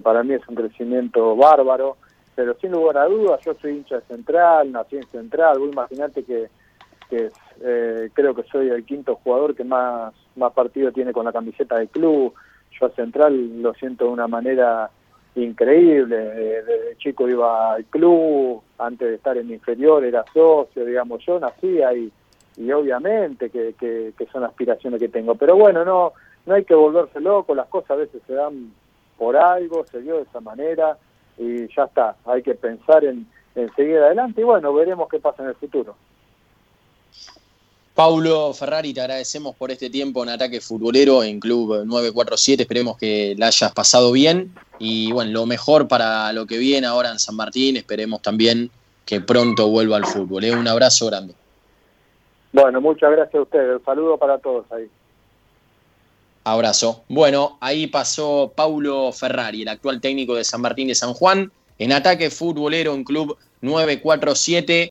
para 0.00 0.22
mí 0.22 0.34
es 0.34 0.46
un 0.48 0.54
crecimiento 0.54 1.36
bárbaro, 1.36 1.96
pero 2.34 2.54
sin 2.60 2.72
lugar 2.72 2.98
a 2.98 3.06
dudas 3.06 3.40
yo 3.44 3.54
soy 3.54 3.72
hincha 3.72 3.96
de 3.96 4.02
Central, 4.02 4.72
nací 4.72 4.96
en 4.96 5.06
Central, 5.08 5.58
vos 5.58 5.70
imaginate 5.70 6.24
que, 6.24 6.48
que 7.10 7.30
eh, 7.60 8.10
creo 8.12 8.34
que 8.34 8.42
soy 8.44 8.68
el 8.68 8.84
quinto 8.84 9.16
jugador 9.16 9.54
que 9.54 9.64
más, 9.64 10.14
más 10.36 10.52
partido 10.52 10.92
tiene 10.92 11.12
con 11.12 11.24
la 11.24 11.32
camiseta 11.32 11.76
del 11.76 11.88
club, 11.88 12.32
yo 12.80 12.86
a 12.86 12.90
Central 12.90 13.60
lo 13.60 13.74
siento 13.74 14.06
de 14.06 14.10
una 14.10 14.26
manera 14.26 14.90
increíble. 15.34 16.16
Desde 16.16 16.96
chico 16.98 17.28
iba 17.28 17.74
al 17.74 17.84
club, 17.86 18.62
antes 18.78 19.08
de 19.08 19.14
estar 19.14 19.36
en 19.36 19.50
inferior 19.50 20.04
era 20.04 20.24
socio, 20.32 20.84
digamos, 20.84 21.24
yo 21.24 21.38
nací 21.38 21.82
ahí 21.82 22.10
y 22.56 22.70
obviamente 22.70 23.48
que, 23.48 23.74
que, 23.78 24.26
son 24.32 24.44
aspiraciones 24.44 25.00
que 25.00 25.08
tengo. 25.08 25.34
Pero 25.34 25.56
bueno, 25.56 25.84
no, 25.84 26.12
no 26.46 26.54
hay 26.54 26.64
que 26.64 26.74
volverse 26.74 27.20
loco, 27.20 27.54
las 27.54 27.68
cosas 27.68 27.92
a 27.92 27.96
veces 27.96 28.22
se 28.26 28.34
dan 28.34 28.72
por 29.22 29.36
algo, 29.36 29.86
se 29.88 30.00
dio 30.00 30.16
de 30.16 30.22
esa 30.22 30.40
manera 30.40 30.98
y 31.38 31.72
ya 31.72 31.84
está, 31.84 32.16
hay 32.24 32.42
que 32.42 32.56
pensar 32.56 33.04
en, 33.04 33.24
en 33.54 33.72
seguir 33.76 33.98
adelante 33.98 34.40
y 34.40 34.44
bueno, 34.44 34.74
veremos 34.74 35.08
qué 35.08 35.20
pasa 35.20 35.44
en 35.44 35.50
el 35.50 35.54
futuro. 35.54 35.94
Paulo 37.94 38.52
Ferrari, 38.52 38.92
te 38.92 39.00
agradecemos 39.00 39.54
por 39.54 39.70
este 39.70 39.90
tiempo 39.90 40.24
en 40.24 40.30
Ataque 40.30 40.60
Futbolero 40.60 41.22
en 41.22 41.38
Club 41.38 41.84
947. 41.84 42.64
Esperemos 42.64 42.96
que 42.98 43.36
la 43.38 43.46
hayas 43.46 43.72
pasado 43.72 44.10
bien. 44.10 44.52
Y 44.80 45.12
bueno, 45.12 45.30
lo 45.30 45.46
mejor 45.46 45.86
para 45.86 46.32
lo 46.32 46.44
que 46.44 46.58
viene 46.58 46.88
ahora 46.88 47.12
en 47.12 47.20
San 47.20 47.36
Martín. 47.36 47.76
Esperemos 47.76 48.22
también 48.22 48.72
que 49.06 49.20
pronto 49.20 49.68
vuelva 49.68 49.98
al 49.98 50.04
fútbol. 50.04 50.42
¿eh? 50.42 50.52
Un 50.52 50.66
abrazo 50.66 51.06
grande. 51.06 51.34
Bueno, 52.52 52.80
muchas 52.80 53.12
gracias 53.12 53.36
a 53.36 53.42
ustedes. 53.42 53.76
Un 53.78 53.84
saludo 53.84 54.16
para 54.18 54.38
todos 54.38 54.64
ahí. 54.72 54.90
Abrazo. 56.44 57.04
Bueno, 57.08 57.58
ahí 57.60 57.86
pasó 57.86 58.52
Paulo 58.54 59.12
Ferrari, 59.12 59.62
el 59.62 59.68
actual 59.68 60.00
técnico 60.00 60.34
de 60.34 60.44
San 60.44 60.60
Martín 60.60 60.88
de 60.88 60.94
San 60.94 61.14
Juan, 61.14 61.52
en 61.78 61.92
ataque 61.92 62.30
futbolero 62.30 62.94
en 62.94 63.04
Club 63.04 63.36
947. 63.60 64.72